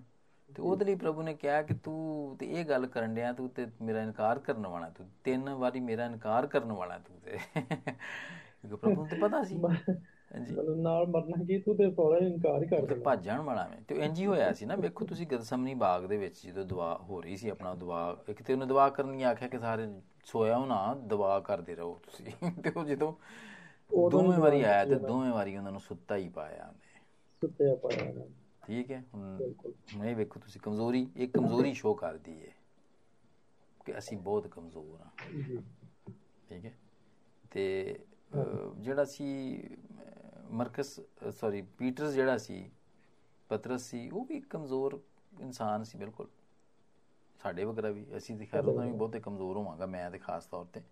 [0.55, 3.67] ਤੇ ਉਹਦੇ ਲਈ ਪ੍ਰਭੂ ਨੇ ਕਿਹਾ ਕਿ ਤੂੰ ਤੇ ਇਹ ਗੱਲ ਕਰਨ ਡਿਆ ਤੂੰ ਤੇ
[3.83, 7.39] ਮੇਰਾ ਇਨਕਾਰ ਕਰਨ ਵਾਲਾ ਤੂੰ ਤਿੰਨ ਵਾਰੀ ਮੇਰਾ ਇਨਕਾਰ ਕਰਨ ਵਾਲਾ ਤੂੰ ਤੇ।
[8.61, 9.59] ਕਿਉਂਕਿ ਪ੍ਰਭੂ ਨੂੰ ਤੇ ਪਤਾ ਸੀ।
[10.35, 13.41] ਹਾਂਜੀ। ਮਤਲਬ ਨਾਲ ਮਰਨਾ ਕੀ ਤੂੰ ਤੇ ਫੌਰਨ ਇਨਕਾਰ ਹੀ ਕਰ ਤੇ ਦੇਣਾ। ਭੱਜ ਜਾਣ
[13.41, 16.65] ਵਾਲਾ ਮੈਂ। ਤੇ ਇੰਜ ਹੀ ਹੋਇਆ ਸੀ ਨਾ ਵੇਖੋ ਤੁਸੀਂ ਗਦਸਮਨੀ ਬਾਗ ਦੇ ਵਿੱਚ ਜਦੋਂ
[16.65, 19.89] ਦੁਆ ਹੋ ਰਹੀ ਸੀ ਆਪਣਾ ਦੁਆ ਇੱਕ ਤੇ ਉਹਨੇ ਦੁਆ ਕਰਨ ਲਈ ਆਖਿਆ ਕਿ ਸਾਰੇ
[20.25, 23.13] ਸੋਇਆ ਹੋ ਨਾ ਦੁਆ ਕਰਦੇ ਰਹੋ ਤੁਸੀਂ। ਤੇ ਉਹ ਜਦੋਂ
[24.11, 26.81] ਦੋਵੇਂ ਵਾਰੀ ਆਇਆ ਤੇ ਦੋਵੇਂ ਵਾਰੀ ਉਹਨਾਂ ਨੂੰ ਸੁੱਤਾ ਹੀ ਪਾਇਆ ਉਹਨੇ।
[27.43, 28.25] ਸੁੱਤਿਆ ਪਾਇਆ ਨਾ।
[28.65, 29.03] ਠੀਕ ਹੈ?
[29.13, 32.53] ਹੁਣ ਇਹ ਵੇਖੋ ਤੁਸੀਂ ਕਮਜ਼ੋਰੀ ਇਹ ਕਮਜ਼ੋਰੀ ਸ਼ੋ ਕਰਦੀ ਹੈ
[33.81, 35.59] ਕਿ ਅਸੀਂ ਬਹੁਤ ਕਮਜ਼ੋਰ ਹਾਂ। ਜੀ।
[36.49, 36.73] ਠੀਕ ਹੈ?
[37.53, 37.65] ਤੇ
[38.79, 39.27] ਜਿਹੜਾ ਸੀ
[40.53, 40.99] ਮਰਕਸ
[41.33, 42.65] ਸੌਰੀ ਪੀਟਰਸ ਜਿਹੜਾ ਸੀ
[43.51, 45.01] ਪਤਰਸ ਸੀ ਉਹ ਵੀ ਕਮਜ਼ੋਰ
[45.41, 46.29] ਇਨਸਾਨ ਸੀ ਬਿਲਕੁਲ।
[47.41, 50.65] ਸਾਡੇ ਵਗਰਾ ਵੀ ਅਸੀਂ ਤੇ ਖੈਰ ਉਹਦਾ ਵੀ ਬਹੁਤੇ ਕਮਜ਼ੋਰ ਹੋਵਾਂਗਾ ਮੈਂ ਤੇ ਖਾਸ ਤੌਰ
[50.67, 50.83] ਤੇ।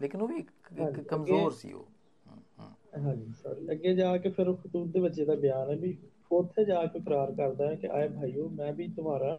[0.00, 0.44] ਲੇਕਿਨ ਉਹ ਵੀ
[0.80, 1.86] ਇੱਕ ਕਮਜ਼ੋਰ ਸੀ ਉਹ।
[2.96, 5.96] ਹਾਂਜੀ ਸੌਰੀ ਅੱਗੇ ਜਾ ਕੇ ਫਿਰ ਖਤੂਤ ਦੇ ਵਿੱਚ ਇਹਦਾ ਬਿਆਨ ਹੈ ਵੀ
[6.30, 9.38] ਉੱਥੇ ਜਾ ਕੇ ਇਕਰਾਰ ਕਰਦਾ ਹੈ ਕਿ ਆਏ ਭਾਈਓ ਮੈਂ ਵੀ ਤੁਹਾਡਾ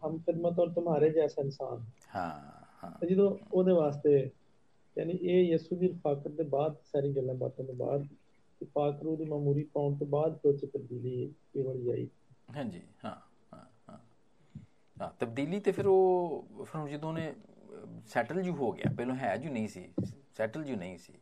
[0.00, 4.12] ਹਮ ਖਿਦਮਤ ਔਰ ਤੁਹਾਰੇ ਜੈਸਾ ਇਨਸਾਨ ਹਾਂ। ਹਾਂ ਜਦੋਂ ਉਹਦੇ ਵਾਸਤੇ
[4.96, 9.62] ਯਾਨੀ ਇਹ ਯਿਸੂ ਦੀ ਰਫਾਕਤ ਦੇ ਬਾਅਦ ਸਾਰੀ ਗੱਲਾਂ ਬਾਤਾਂ ਤੋਂ ਬਾਅਦ ਰੂਹ ਦੀ ਮਾਮੂਰੀ
[9.72, 11.20] ਪਾਉਣ ਤੋਂ ਬਾਅਦ ਤੋਂ ਤਬਦੀਲੀ
[11.54, 12.08] ਇਹ ਵਾਲੀ ਆਈ।
[12.50, 13.14] ਹਾਂਜੀ ਹਾਂ
[14.98, 17.32] ਹਾਂ ਤਬਦੀਲੀ ਤੇ ਫਿਰ ਉਹ ਫਿਰ ਜਦੋਂ ਨੇ
[18.06, 19.88] ਸੈਟਲ ਜੂ ਹੋ ਗਿਆ ਪਹਿਲਾਂ ਹੈ ਜੂ ਨਹੀਂ ਸੀ
[20.34, 21.18] ਸੈਟਲ ਜੂ ਨਹੀਂ ਸੀ।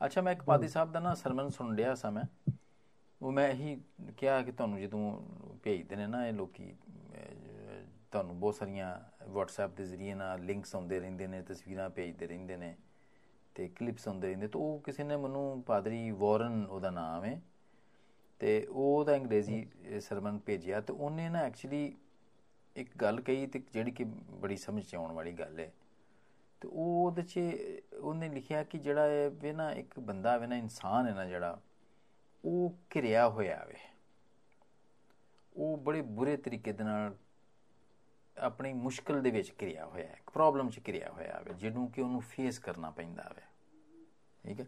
[0.00, 2.24] ਅੱਛਾ ਮੈਂ ਇੱਕ ਪਾਦੀ ਸਾਹਿਬ ਦਾ ਨਾ ਸਰਮਨ ਸੁਣ ਰਿਹਾ ਸਾਂ ਮੈਂ।
[3.22, 3.80] ਉਹ ਮੈਂ ਇਹੀ
[4.16, 5.20] ਕਿਹਾ ਕਿ ਤੁਹਾਨੂੰ ਜਦੋਂ
[5.62, 9.00] ਭੇਜਦੇ ਨੇ ਨਾ ਇਹ ਲੋਕੀ ਅਹ, ਤੁਹਾਨੂੰ ਬਹੁਤ ਸਾਰੀਆਂ
[9.36, 12.74] WhatsApp ਦੇ ਜ਼ਰੀਏ ਨਾਲ ਲਿੰਕਸ ਆਉਂਦੇ ਰਹਿੰਦੇ ਨੇ ਤਸਵੀਰਾਂ ਭੇਜਦੇ ਰਹਿੰਦੇ ਨੇ
[13.54, 17.40] ਤੇ ਕਲਿੱਪਸ ਆਉਂਦੇ ਰਹਿੰਦੇ ਤਾਂ ਉਹ ਕਿਸੇ ਨੇ ਮੈਨੂੰ ਪਾਦਰੀ ਵਾਰਨ ਉਹਦਾ ਨਾਮ ਹੈ
[18.38, 21.96] ਤੇ ਉਹ ਦਾ ਅੰਗਰੇਜ਼ੀ ਅਹ, ਸਰਮਨ ਭੇਜਿਆ ਤੇ ਉਹਨੇ ਨਾ ਐਕਚੁਅਲੀ
[22.76, 25.72] ਇੱਕ ਗੱਲ ਕਹੀ ਤੇ ਜਿਹੜੀ ਕਿ ਬੜੀ ਸਮਝ ਚ ਆਉਣ ਵਾਲੀ ਗੱਲ ਹੈ।
[26.60, 27.40] ਤੇ ਉਹ ਉਹਦੇ ਚ
[27.94, 31.60] ਉਹਨੇ ਲਿਖਿਆ ਕਿ ਜਿਹੜਾ ਇਹ ਵੇ ਨਾ ਇੱਕ ਬੰਦਾ ਵੇ ਨਾ ਇਨਸਾਨ ਹੈ ਨਾ ਜਿਹੜਾ
[32.46, 33.74] ਉਹ ਘਿਰਿਆ ਹੋਇਆ ਵੇ
[35.56, 37.14] ਉਹ ਬੜੇ ਬੁਰੇ ਤਰੀਕੇ ਦੇ ਨਾਲ
[38.38, 42.02] ਆਪਣੀ ਮੁਸ਼ਕਲ ਦੇ ਵਿੱਚ ਘਿਰਿਆ ਹੋਇਆ ਹੈ ਇੱਕ ਪ੍ਰੋਬਲਮ ਚ ਘਿਰਿਆ ਹੋਇਆ ਵੇ ਜਿਹਨੂੰ ਕਿ
[42.02, 43.42] ਉਹਨੂੰ ਫੇਸ ਕਰਨਾ ਪੈਂਦਾ ਵੇ
[44.44, 44.66] ਠੀਕ ਹੈ?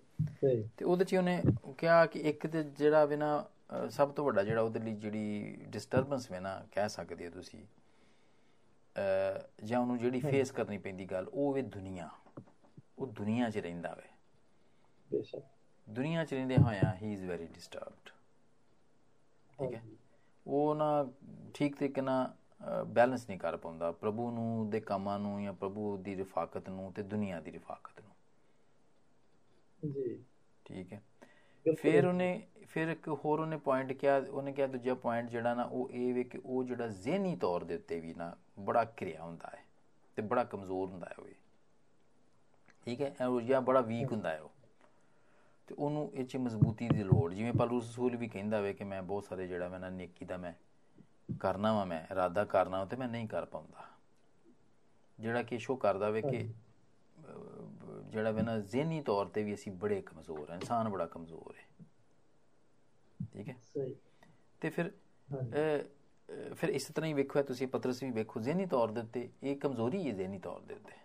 [0.76, 1.42] ਤੇ ਉਹਦੇ ਚ ਉਹਨੇ
[1.78, 3.48] ਕਿਹਾ ਕਿ ਇੱਕ ਤੇ ਜਿਹੜਾ ਵੇ ਨਾ
[3.90, 7.64] ਸਭ ਤੋਂ ਵੱਡਾ ਜਿਹੜਾ ਉਹਦੇ ਲਈ ਜਿਹੜੀ ਡਿਸਟਰਬੈਂਸ ਵੇ ਨਾ ਕਹਿ ਸਕਦੇ ਹੋ ਤੁਸੀਂ
[9.64, 12.10] ਜਾਂ ਉਹਨੂੰ ਜਿਹੜੀ ਫੇਸ ਕਰਨੀ ਪੈਂਦੀ ਗੱਲ ਉਹ ਵੇ ਦੁਨੀਆ।
[12.98, 14.08] ਉਹ ਦੁਨੀਆ 'ਚ ਰਹਿੰਦਾ ਵੇ।
[15.10, 15.44] ਬੇਸ਼ੱਕ।
[15.88, 18.10] ਦੁਨੀਆ ਚ ਰਹਿੰਦੇ ਹੋਇਆ ਹੀ ਇਜ਼ ਵੈਰੀ ਡਿਸਟਰਬਡ
[19.52, 19.82] ਠੀਕ ਹੈ?
[20.46, 20.86] ਉਹ ਨਾ
[21.54, 22.32] ਠੀਕ ਤਰੀਕੇ ਨਾਲ
[22.88, 27.02] ਬੈਲੈਂਸ ਨਹੀਂ ਕਰ ਪਾਉਂਦਾ। ਪ੍ਰਭੂ ਨੂੰ ਦੇ ਕੰਮਾਂ ਨੂੰ ਜਾਂ ਪ੍ਰਭੂ ਦੀ ਰਿਫਾਕਤ ਨੂੰ ਤੇ
[27.04, 28.10] ਦੁਨੀਆ ਦੀ ਰਿਫਾਕਤ ਨੂੰ।
[29.86, 30.06] ਜੀ।
[30.66, 31.00] ਠੀਕ ਹੈ?
[31.66, 32.26] ਫਿਰ ਉਹਨੇ
[32.68, 36.24] ਫਿਰ ਇੱਕ ਹੋਰ ਉਹਨੇ ਪੁਆਇੰਟ ਕਿਹਾ ਉਹਨੇ ਕਿਹਾ ਦੂਜਾ ਪੁਆਇੰਟ ਜਿਹੜਾ ਨਾ ਉਹ ਇਹ ਵੇ
[36.24, 39.64] ਕਿ ਉਹ ਜਿਹੜਾ ਜ਼ਿਹਨੀ ਤੌਰ ਦੇ ਉੱਤੇ ਵੀ ਨਾ ਬੜਾ ਕਿਰਿਆ ਹੁੰਦਾ ਹੈ
[40.16, 41.28] ਤੇ ਬੜਾ ਕਮਜ਼ੋਰ ਹੁੰਦਾ ਹੈ ਉਹ
[42.86, 43.14] ਠੀਕ ਹੈ?
[43.20, 44.50] ਉਹ ਜਾਂ ਬੜਾ ਵੀਕ ਹੁੰਦਾ ਹੈ ਉਹ।
[45.68, 49.02] ਤੇ ਉਹਨੂੰ ਇਹ ਚ ਮਜ਼ਬੂਤੀ ਦੀ ਲੋੜ ਜਿਵੇਂ ਪਲੂਸ ਰਸੂਲ ਵੀ ਕਹਿੰਦਾ ਵੇ ਕਿ ਮੈਂ
[49.02, 50.52] ਬਹੁਤ ਸਾਰੇ ਜਿਹੜਾ ਮੈਂ ਨਾ ਨੇਕੀ ਦਾ ਮੈਂ
[51.40, 53.86] ਕਰਨਾ ਵਾ ਮੈਂ ਇਰਾਦਾ ਕਰਨਾ ਤੇ ਮੈਂ ਨਹੀਂ ਕਰ ਪਾਉਂਦਾ।
[55.18, 56.42] ਜਿਹੜਾ ਕਿ ਸ਼ੋ ਕਰਦਾ ਵੇ ਕਿ
[58.04, 61.66] ਜਿਹੜਾ ਵੇ ਨਾ ਜ਼ਿਹਨੀ ਤੌਰ ਤੇ ਵੀ ਅਸੀਂ ਬੜੇ ਕਮਜ਼ੋਰ ਹਾਂ ਇਨਸਾਨ ਬੜਾ ਕਮਜ਼ੋਰ ਹੈ
[63.32, 63.94] ਠੀਕ ਹੈ ਸਹੀ।
[64.62, 64.90] ਤੇ ਫਿਰ
[66.54, 70.06] ਫਿਰ ਇਸ ਤਰ੍ਹਾਂ ਹੀ ਵੇਖੋ ਤੁਸੀਂ ਪਤਰਸ ਵੀ ਵੇਖੋ ਜ਼ਿਹਨੀ ਤੌਰ ਦੇ ਉੱਤੇ ਇਹ ਕਮਜ਼ੋਰੀ
[70.06, 70.96] ਹੈ ਜ਼ਿਹਨੀ ਤੌਰ ਦੇ ਉੱਤੇ।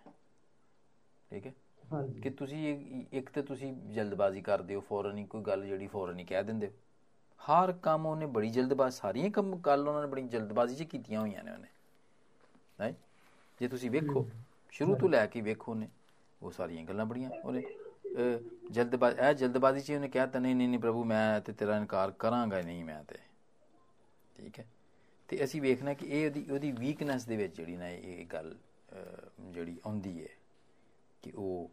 [1.30, 1.54] ਠੀਕ ਹੈ
[2.22, 2.76] ਕਿ ਤੁਸੀਂ
[3.12, 6.66] ਇੱਕ ਤੇ ਤੁਸੀਂ ਜਲਦਬਾਜ਼ੀ ਕਰਦੇ ਹੋ ਫੌਰਨ ਹੀ ਕੋਈ ਗੱਲ ਜਿਹੜੀ ਫੌਰਨ ਹੀ ਕਹਿ ਦਿੰਦੇ
[6.66, 6.72] ਹੋ।
[7.40, 11.44] ਹਰ ਕੰਮ ਉਹਨੇ ਬੜੀ ਜਲਦਬਾਜ਼ੀ ਸਾਰੀਆਂ ਕੰਮ ਗੱਲ ਉਹਨਾਂ ਨੇ ਬੜੀ ਜਲਦਬਾਜ਼ੀ 'ਚ ਕੀਤੀਆਂ ਹੋਈਆਂ
[11.44, 11.68] ਨੇ ਉਹਨੇ।
[12.80, 12.94] ਨਹੀਂ
[13.60, 14.26] ਜੇ ਤੁਸੀਂ ਵੇਖੋ
[14.72, 15.88] ਸ਼ੁਰੂ ਤੋਂ ਲੈ ਕੇ ਵੇਖੋ ਨੇ
[16.42, 17.62] ਉਹ ਸਾਰੀਆਂ ਗੱਲਾਂ ਬੜੀਆਂ ਉਹਨੇ
[18.70, 22.60] ਜਲਦਬਾਜ਼ੀ ਇਹ ਜਲਦਬਾਜ਼ੀ 'ਚ ਉਹਨੇ ਕਿਹਾ ਤਾਂ ਨਹੀਂ ਨਹੀਂ ਪ੍ਰਭੂ ਮੈਂ ਤੇ ਤੇਰਾ ਇਨਕਾਰ ਕਰਾਂਗਾ
[22.62, 23.18] ਨਹੀਂ ਮੈਂ ਤੇ।
[24.36, 24.64] ਠੀਕ ਹੈ?
[25.28, 28.54] ਤੇ ਅਸੀਂ ਵੇਖਣਾ ਕਿ ਇਹ ਉਹਦੀ ਉਹਦੀ ਵੀਕਨੈਸ ਦੇ ਵਿੱਚ ਜਿਹੜੀ ਨਾ ਇਹ ਗੱਲ
[29.40, 30.28] ਜਿਹੜੀ ਆਉਂਦੀ ਹੈ।
[31.24, 31.70] ਕਿ ਉਹ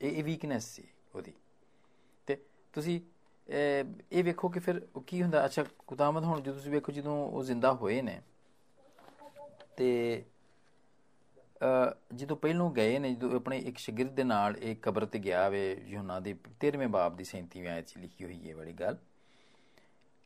[0.00, 0.82] ਇਹ ਇਹ ਵੀਕਨੈਸ ਸੀ
[1.14, 1.32] ਉਹਦੀ।
[2.28, 2.36] ਤੇ
[2.74, 3.00] ਤੁਸੀਂ
[3.48, 5.44] ਇਹ ਵੇਖੋ ਕਿ ਫਿਰ ਕੀ ਹੁੰਦਾ?
[5.44, 8.20] ਅੱਛਾ ਕੁਦਾਮਤ ਹੁਣ ਜਦੋਂ ਤੁਸੀਂ ਵੇਖੋ ਜਦੋਂ ਉਹ ਜ਼ਿੰਦਾ ਹੋਏ ਨੇ,
[9.76, 10.24] ਤੇ
[12.14, 15.62] ਜਦੋਂ ਪਹਿਲੋਂ ਗਏ ਨੇ, ਜਦੋਂ ਆਪਣੇ ਇੱਕ ਸ਼ਾਗਿਰਦ ਦੇ ਨਾਲ ਇੱਕ ਕਬਰ ਤੇ ਗਿਆ ਵੇ
[15.86, 18.96] ਯੂਨਾ ਦੇ 13ਵੇਂ ਬਾਬ ਦੀ 37ਵੀਂ ਆਇਤ 'ਚ ਲਿਖੀ ਹੋਈ ਹੈ ਬੜੀ ਗੱਲ,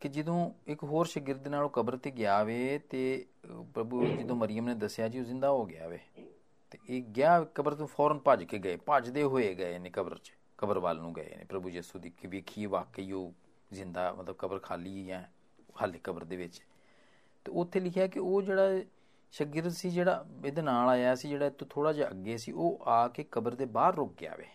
[0.00, 3.24] ਕਿ ਜਦੋਂ ਇੱਕ ਹੋਰ ਸ਼ਾਗਿਰਦ ਨਾਲ ਉਹ ਕਬਰ ਤੇ ਗਿਆ ਵੇ, ਤੇ
[3.74, 5.98] ਪ੍ਰਭੂ ਜਦੋਂ ਮਰੀਮ ਨੇ ਦੱਸਿਆ ਜੀ ਉਹ ਜ਼ਿੰਦਾ ਹੋ ਗਿਆ ਵੇ।
[6.74, 10.32] ਤੇ ਇਹ ਗਿਆ ਕਬਰ ਤੋਂ ਫੌਰਨ ਭੱਜ ਕੇ ਗਏ ਭੱਜਦੇ ਹੋਏ ਗਏ ਨੇ ਕਬਰ 'ਚ
[10.58, 13.32] ਕਬਰ ਵੱਲ ਨੂੰ ਗਏ ਨੇ। ਪ੍ਰਭੂ ਯਿਸੂ ਦੀ ਕਿ ਵੇਖੀ ਵਾਕਈ ਉਹ
[13.72, 15.32] ਜ਼ਿੰਦਾ ਮਤਲਬ ਕਬਰ ਖਾਲੀ ਹੈ
[15.82, 16.62] ਹਾਲੇ ਕਬਰ ਦੇ ਵਿੱਚ।
[17.44, 18.82] ਤੇ ਉੱਥੇ ਲਿਖਿਆ ਕਿ ਉਹ ਜਿਹੜਾ
[19.32, 23.08] ਸ਼ਾਗਿਰਦ ਸੀ ਜਿਹੜਾ ਇਹਦੇ ਨਾਲ ਆਇਆ ਸੀ ਜਿਹੜਾ ਤੋਂ ਥੋੜਾ ਜਿਹਾ ਅੱਗੇ ਸੀ ਉਹ ਆ
[23.08, 24.46] ਕੇ ਕਬਰ ਦੇ ਬਾਹਰ ਰੁਕ ਗਿਆ ਵੇ।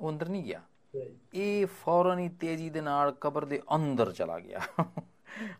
[0.00, 0.62] ਉਹ ਅੰਦਰ ਨਹੀਂ ਗਿਆ।
[1.34, 4.60] ਇਹ ਫੌਰਨ ਹੀ ਤੇਜ਼ੀ ਦੇ ਨਾਲ ਕਬਰ ਦੇ ਅੰਦਰ ਚਲਾ ਗਿਆ।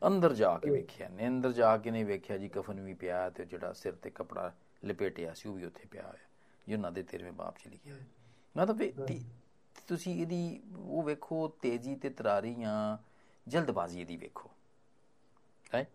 [0.06, 3.44] ਅੰਦਰ ਜਾ ਕੇ ਵੇਖਿਆ ਨੇ ਅੰਦਰ ਜਾ ਕੇ ਨੇ ਵੇਖਿਆ ਜੀ ਕਫਨ ਵੀ ਪਿਆ ਤੇ
[3.44, 4.52] ਜਿਹੜਾ ਸਿਰ ਤੇ ਕਪੜਾ
[4.84, 6.28] ਲਪੇਟਿਆ ਸੀ ਉਹ ਵੀ ਉੱਥੇ ਪਿਆ ਹੋਇਆ।
[6.68, 8.04] ਜਿਹਨਾਂ ਦੇ 13ਵੇਂ ਬਾਪ 'ਚ ਲਿਖਿਆ ਹੋਇਆ।
[8.56, 8.78] ਮਤਲਬ
[9.88, 12.98] ਤੁਸੀਂ ਇਹਦੀ ਉਹ ਵੇਖੋ ਤੇਜ਼ੀ ਤੇ ਤਰਾਰੀ ਜਾਂ
[13.48, 14.50] ਜਲਦਬਾਜ਼ੀ ਇਹਦੀ ਵੇਖੋ।
[15.74, 15.86] ਹੈ?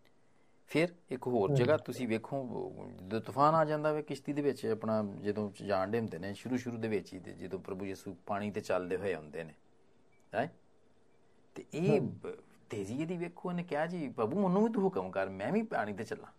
[0.68, 2.72] ਫਿਰ ਇੱਕ ਹੋਰ ਜਗ੍ਹਾ ਤੁਸੀਂ ਵੇਖੋ
[3.06, 6.58] ਜਦੋਂ ਤੂਫਾਨ ਆ ਜਾਂਦਾ ਵੇ ਕਿਸ਼ਤੀ ਦੇ ਵਿੱਚ ਆਪਣਾ ਜਦੋਂ ਜਾਣ ਦੇ ਹੁੰਦੇ ਨੇ ਸ਼ੁਰੂ
[6.58, 9.54] ਸ਼ੁਰੂ ਦੇ ਵਿੱਚ ਹੀ ਜਦੋਂ ਪ੍ਰਭੂ ਯਿਸੂ ਪਾਣੀ ਤੇ ਚੱਲਦੇ ਹੋਏ ਹੁੰਦੇ ਨੇ।
[10.36, 10.56] ਹੈ?
[11.56, 12.02] ਤੇ ਇਹ
[12.70, 15.94] ਤੇਜ਼ੀ ਇਹਦੀ ਵੇਖੋ ਇਹਨੇ ਕਿਹਾ ਜੀ ਪ੍ਰਭੂ ਮੈਨੂੰ ਵੀ ਤੂੰ ਹੁਕਮ ਕਰ ਮੈਂ ਵੀ ਪਾਣੀ
[15.94, 16.32] ਤੇ ਚੱਲਾਂ।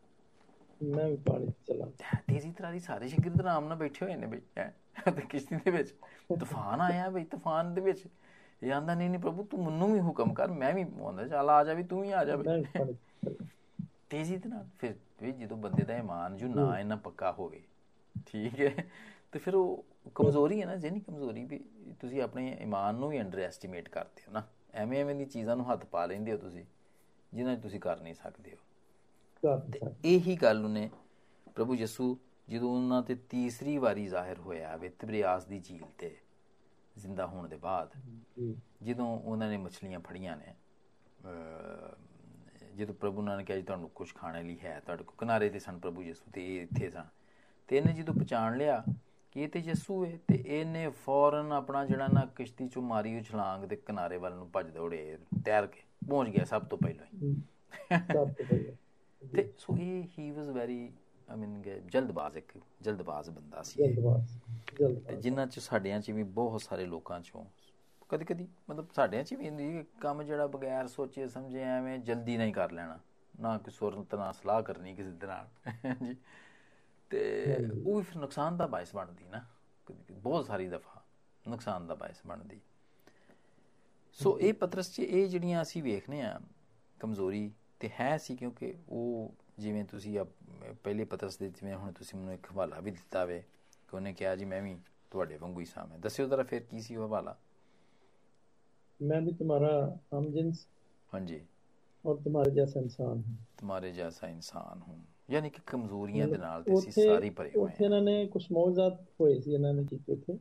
[0.83, 1.87] ਮੈਂ ਵੀ ਪਾਣੀ ਚੱਲਾਂ
[2.29, 4.40] ਤੇਜ਼ੀ ਤਰ੍ਹਾਂ ਦੀ ਸਾਰੇ ਸ਼ਾਗਿਰਦ ਆਰਾਮ ਨਾਲ ਬੈਠੇ ਹੋਏ ਨੇ ਬਈ
[5.07, 5.95] ਤੇ ਕਿਸ਼ਤੀ ਦੇ ਵਿੱਚ।
[6.40, 8.07] ਤੂਫਾਨ ਆਇਆ ਬਈ ਤੂਫਾਨ ਦੇ ਵਿੱਚ।
[8.62, 11.62] ਇਹ ਆਂਦਾ ਨਹੀਂ ਨਹੀਂ ਪ੍ਰਭੂ ਤੂੰ ਮੈਨੂੰ ਵੀ ਹੁਕਮ ਕਰ ਮੈਂ ਵੀ ਆਂਦਾ ਚੱਲ ਆ
[11.64, 12.37] ਜਾ ਵੀ ਤੂੰ ਵੀ ਆ ਜਾ
[14.11, 17.62] ਤੇਜ਼ੀ ਦੇ ਨਾਲ ਫਿਰ ਵੀ ਜਦੋਂ ਬੰਦੇ ਦਾ ਇਮਾਨ ਜੋ ਨਾ ਇਹਨਾਂ ਪੱਕਾ ਹੋਵੇ
[18.27, 18.85] ਠੀਕ ਹੈ?
[19.33, 21.59] ਤੇ ਫਿਰ ਉਹ ਕਮਜ਼ੋਰੀ ਹੈ ਨਾ ਜਿਹਨੀ ਕਮਜ਼ੋਰੀ ਵੀ
[22.01, 24.43] ਤੁਸੀਂ ਆਪਣੇ ਇਮਾਨ ਨੂੰ ਵੀ ਅੰਡਰ ਐਸਟੀਮੇਟ ਕਰਦੇ ਹੋ ਨਾ।
[24.75, 26.64] ਐਵੇਂ ਐਵੇਂ ਦੀ ਚੀਜ਼ਾਂ ਨੂੰ ਹੱਥ ਪਾ ਲੈਂਦੇ ਹੋ ਤੁਸੀਂ
[27.33, 28.57] ਜਿਨ੍ਹਾਂ ਤੁਸੀਂ ਕਰ ਨਹੀਂ ਸਕਦੇ ਹੋ।
[30.05, 30.90] ਇਹੀ ਗੱਲ ਉਹਨੇ
[31.55, 32.16] ਪ੍ਰਭੂ ਯਿਸੂ
[32.48, 36.16] ਜਦੋਂ ਉਹਨਾਂ ਤੇ ਤੀਸਰੀ ਵਾਰੀ ਜ਼ਾਹਿਰ ਹੋਇਆ ਵੇ ਤਬਰੀਆਸ ਦੀ ਝੀਲ ਤੇ
[36.98, 37.90] ਜ਼ਿੰਦਾ ਹੋਣ ਦੇ ਬਾਅਦ
[38.83, 40.55] ਜਦੋਂ ਉਹਨਾਂ ਨੇ ਮੱਛਲੀਆਂ ਫੜੀਆਂ ਨੇ
[42.76, 45.79] ਜਦੋਂ ਪ੍ਰਭੂ ਨੇ ਕਿਹਾ ਜੀ ਤੁਹਾਨੂੰ ਕੁਝ ਖਾਣੇ ਲਈ ਹੈ ਤੁਹਾਡੇ ਕੋ ਕਿਨਾਰੇ ਤੇ ਸਨ
[45.79, 47.05] ਪ੍ਰਭੂ ਯਿਸੂ ਤੇ ਇਹ ਇੱਥੇ ਸਨ।
[47.68, 48.83] ਤੇ ਇਹਨੇ ਜਦੋਂ ਪਛਾਣ ਲਿਆ
[49.33, 53.22] ਕਿ ਇਹ ਤੇ ਯਿਸੂ ਹੈ ਤੇ ਇਹਨੇ ਫੌਰਨ ਆਪਣਾ ਜਿਹੜਾ ਨਾ ਕਿਸ਼ਤੀ ਚੋਂ ਮਾਰੀ ਉਹ
[53.22, 57.20] ਛਲਾਂਗ ਦੇ ਕਿਨਾਰੇ ਵੱਲ ਨੂੰ ਭੱਜ ਦੌੜੇ ਤੈਰ ਕੇ ਪਹੁੰਚ ਗਿਆ ਸਭ ਤੋਂ ਪਹਿਲਾਂ ਹੀ।
[58.12, 58.76] ਸਭ ਤੋਂ ਪਹਿਲਾਂ।
[59.37, 60.92] ਤੇ ਸੋ ਇਹ ਹੀ ਵਾਸ ਵੈਰੀ
[61.28, 62.52] ਆਈ ਮੀਨ ਜਲਦਬਾਜ਼ ਇੱਕ
[62.83, 64.38] ਜਲਦਬਾਜ਼ ਬੰਦਾ ਸੀ। ਜਲਦਬਾਜ਼
[65.06, 67.44] ਤੇ ਜਿਨ੍ਹਾਂ ਚ ਸਾਡਿਆਂ ਚ ਵੀ ਬਹੁਤ ਸਾਰੇ ਲੋਕਾਂ ਚੋਂ
[68.09, 72.52] ਕਦੀ ਕਦੀ ਮਤਲਬ ਸਾਡਿਆਂ ਚ ਵੀ ਹੁੰਦੀ ਕੰਮ ਜਿਹੜਾ ਬਗੈਰ ਸੋਚੇ ਸਮਝੇ ਐਵੇਂ ਜਲਦੀ ਨਹੀਂ
[72.52, 73.00] ਕਰ ਲੈਣਾ।
[73.40, 75.48] ਨਾ ਕੋਈ ਸੁਰਤ ਨਾਲ ਸਲਾਹ ਕਰਨੀ ਕਿਸੇ ਦੇ ਨਾਲ।
[76.06, 76.16] ਜੀ।
[77.11, 77.56] ਤੇ
[77.87, 79.45] ਉਹ ਵੀ ਫਿਰ ਨੁਕਸਾਨ ਦਾ ਬਾਇਸ ਬਣਦੀ ਨਾ।
[80.12, 81.03] ਬਹੁਤ ਸਾਰੀ ਦਫਾ
[81.49, 82.61] ਨੁਕਸਾਨ ਦਾ ਬਾਇਸ ਬਣਦੀ।
[84.12, 86.40] ਸੋ ਇਹ ਪਤਰਸ ਚ ਇਹ ਜਿਹੜੀਆਂ ਅਸੀਂ ਵੇਖਨੇ ਆ
[87.01, 90.18] ਕਮਜ਼ੋਰੀ ਤੇ ਹੈ ਸੀ ਕਿਉਂਕਿ ਉਹ ਜਿਵੇਂ ਤੁਸੀਂ
[90.74, 93.41] ਪਹਿਲੇ ਪਤਰਸ ਦੇ ਜਿਵੇਂ ਹੁਣ ਤੁਸੀਂ ਮੈਨੂੰ ਇੱਕ ਹਵਾਲਾ ਵੀ ਦਿੱਤਾ ਵੇ
[93.89, 94.76] ਕਿ ਉਹਨੇ ਕਿਹਾ ਜੀ ਮੈਂ ਵੀ
[95.12, 97.37] ਤੁਹਾਡੇ ਵਾਂਗੂ ਹੀ ਸਾਮ ਹੈ ਦੱਸਿਓ ਜ਼ਰਾ ਫਿਰ ਕੀ ਸੀ ਉਹ ਹਵਾਲਾ?
[99.01, 99.72] ਮੈਂ ਵੀ ਤੁਹਾਡਾ
[100.14, 100.66] ਹਮਜਿੰਸ
[101.09, 101.41] ਹਾਂਜੀ।
[102.05, 104.97] ਔਰ ਤੁਹਾਡੇ ਜੈਸਾ ਇਨਸਾਨ ਹਾਂ। ਤੁਹਾਡੇ ਜੈਸਾ ਇਨਸਾਨ ਹਾਂ।
[105.31, 108.45] ਯਾਨੀ ਕਿ ਕਮਜ਼ੋਰੀਆਂ ਦੇ ਨਾਲ ਤੇ ਅਸੀਂ ਸਾਰੇ ਭਰੇ ਹੋਏ ਹਾਂ। ਉੱਥੇ ਇਹਨਾਂ ਨੇ ਕੁਝ
[108.53, 110.39] ਮੌਜ਼ਾਤ ਹੋਏ ਸੀ ਇਹਨਾਂ ਨੇ ਕੀਤੇ ਉੱਥੇ।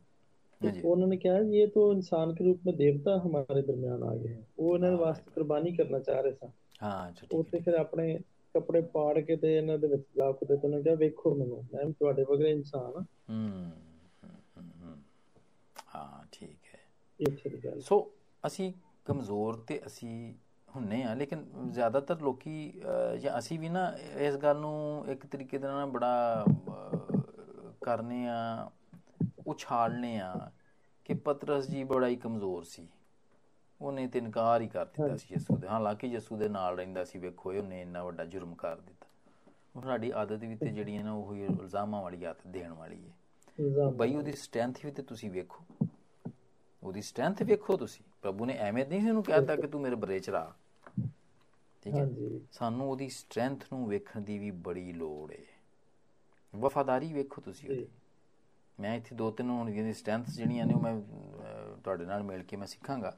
[0.60, 4.42] थे उन्होंने कहा ये तो इंसान के रूप में देवता हमारे दरमियान आ गए हैं
[4.58, 6.50] वो ਇਹਨਾਂ ਦੇ ਵਾਸਤੇ ਕੁਰਬਾਨੀ ਕਰਨਾ ਚਾਹ ਰਹੇ ਸਨ
[6.82, 8.06] ਹਾਂ ਅੱਛਾ ਉੱਥੇ ਫਿਰ ਆਪਣੇ
[8.54, 11.84] ਕੱਪੜੇ ਪਾੜ ਕੇ ਤੇ ਇਹਨਾਂ ਦੇ ਵਿੱਚ ਲਾ ਕੇ ਤੇ ਉਹਨਾਂ ਕਿਹਾ ਵੇਖੋ ਮੈਨੂੰ ਮੈਂ
[11.90, 13.72] ਤੁਹਾਡੇ ਵਰਗੇ ਇਨਸਾਨ ਹਾਂ ਹੂੰ
[15.94, 16.80] ਹਾਂ ਠੀਕ ਹੈ
[17.20, 17.98] ਇਹ ਅੱਛੀ ਗੱਲ ਸੋ
[18.44, 18.72] ਅਸੀਂ
[19.06, 20.14] ਕਮਜ਼ੋਰ ਤੇ ਅਸੀਂ
[20.68, 23.86] ਹੁੰਨੇ ਆ ਲੇਕਿਨ ਜ਼ਿਆਦਾਤਰ ਲੋਕੀ ਅਹ, ਜਾਂ ਅਸੀਂ ਵੀ ਨਾ
[24.18, 28.70] ਇਸ ਗੱਲ ਨੂੰ ਇੱਕ ਤਰੀਕੇ ਦੇ ਨਾਲ ਬੜਾ ਅਹ, ਕਰਨੇ ਆ
[29.47, 30.51] ਉਛਾਲਨੇ ਆ
[31.05, 32.87] ਕਿ ਪਤਰਸ ਜੀ ਬੜਾ ਹੀ ਕਮਜ਼ੋਰ ਸੀ।
[33.81, 37.19] ਉਹਨੇ ਤੇ ਇਨਕਾਰ ਹੀ ਕਰ ਦਿੱਤਾ ਸੀ ਯਿਸੂ ਦੇ। ਹਾਲਾਂਕਿ ਯਿਸੂ ਦੇ ਨਾਲ ਰਹਿੰਦਾ ਸੀ
[37.19, 39.07] ਵੇਖੋ ਉਹਨੇ ਇੰਨਾ ਵੱਡਾ ਜੁਰਮ ਕਰ ਦਿੱਤਾ।
[39.75, 43.13] ਉਹ ਸਾਡੀ ਆਦਤ ਵੀ ਤੇ ਜਿਹੜੀ ਹੈ ਨਾ ਉਹ ਇਲਜ਼ਾਮਾਂ ਵਾਲੀ ਆਦਤ ਦੇਣ ਵਾਲੀ ਹੈ।
[43.91, 45.65] ਬਈ ਉਹਦੀ ਸਟਰੈਂਥ ਵੀ ਤੇ ਤੁਸੀਂ ਵੇਖੋ।
[46.83, 50.19] ਉਹਦੀ ਸਟਰੈਂਥ ਵੇਖੋ ਤੁਸੀਂ। ਪ੍ਰਭੂ ਨੇ ਐਵੇਂ ਨਹੀਂ ਸੀ ਉਹਨੂੰ ਕਹਿਤਾ ਕਿ ਤੂੰ ਮੇਰੇ ਬਰੇ
[50.19, 50.43] ਚ ਰਾ
[51.83, 52.07] ਠੀਕ ਹੈ?
[52.51, 55.43] ਸਾਨੂੰ ਉਹਦੀ ਸਟਰੈਂਥ ਨੂੰ ਵੇਖਣ ਦੀ ਵੀ ਬੜੀ ਲੋੜ ਹੈ।
[56.53, 57.87] ਵਫਾਦਾਰੀ ਵੇਖੋ ਤੁਸੀਂ ਉਹਦੀ।
[58.79, 62.43] ਮੈਂ ਇੱਥੇ ਦੋ ਤਿੰਨ ਹੁਣ ਦੀ ਸਟਰੈਂਥ ਜਿਹੜੀਆਂ ਨੇ ਉਹ ਮੈਂ ਅਹ, ਤੁਹਾਡੇ ਨਾਲ ਮਿਲ
[62.43, 63.17] ਕੇ ਮੈਂ ਸਿੱਖਾਂਗਾ।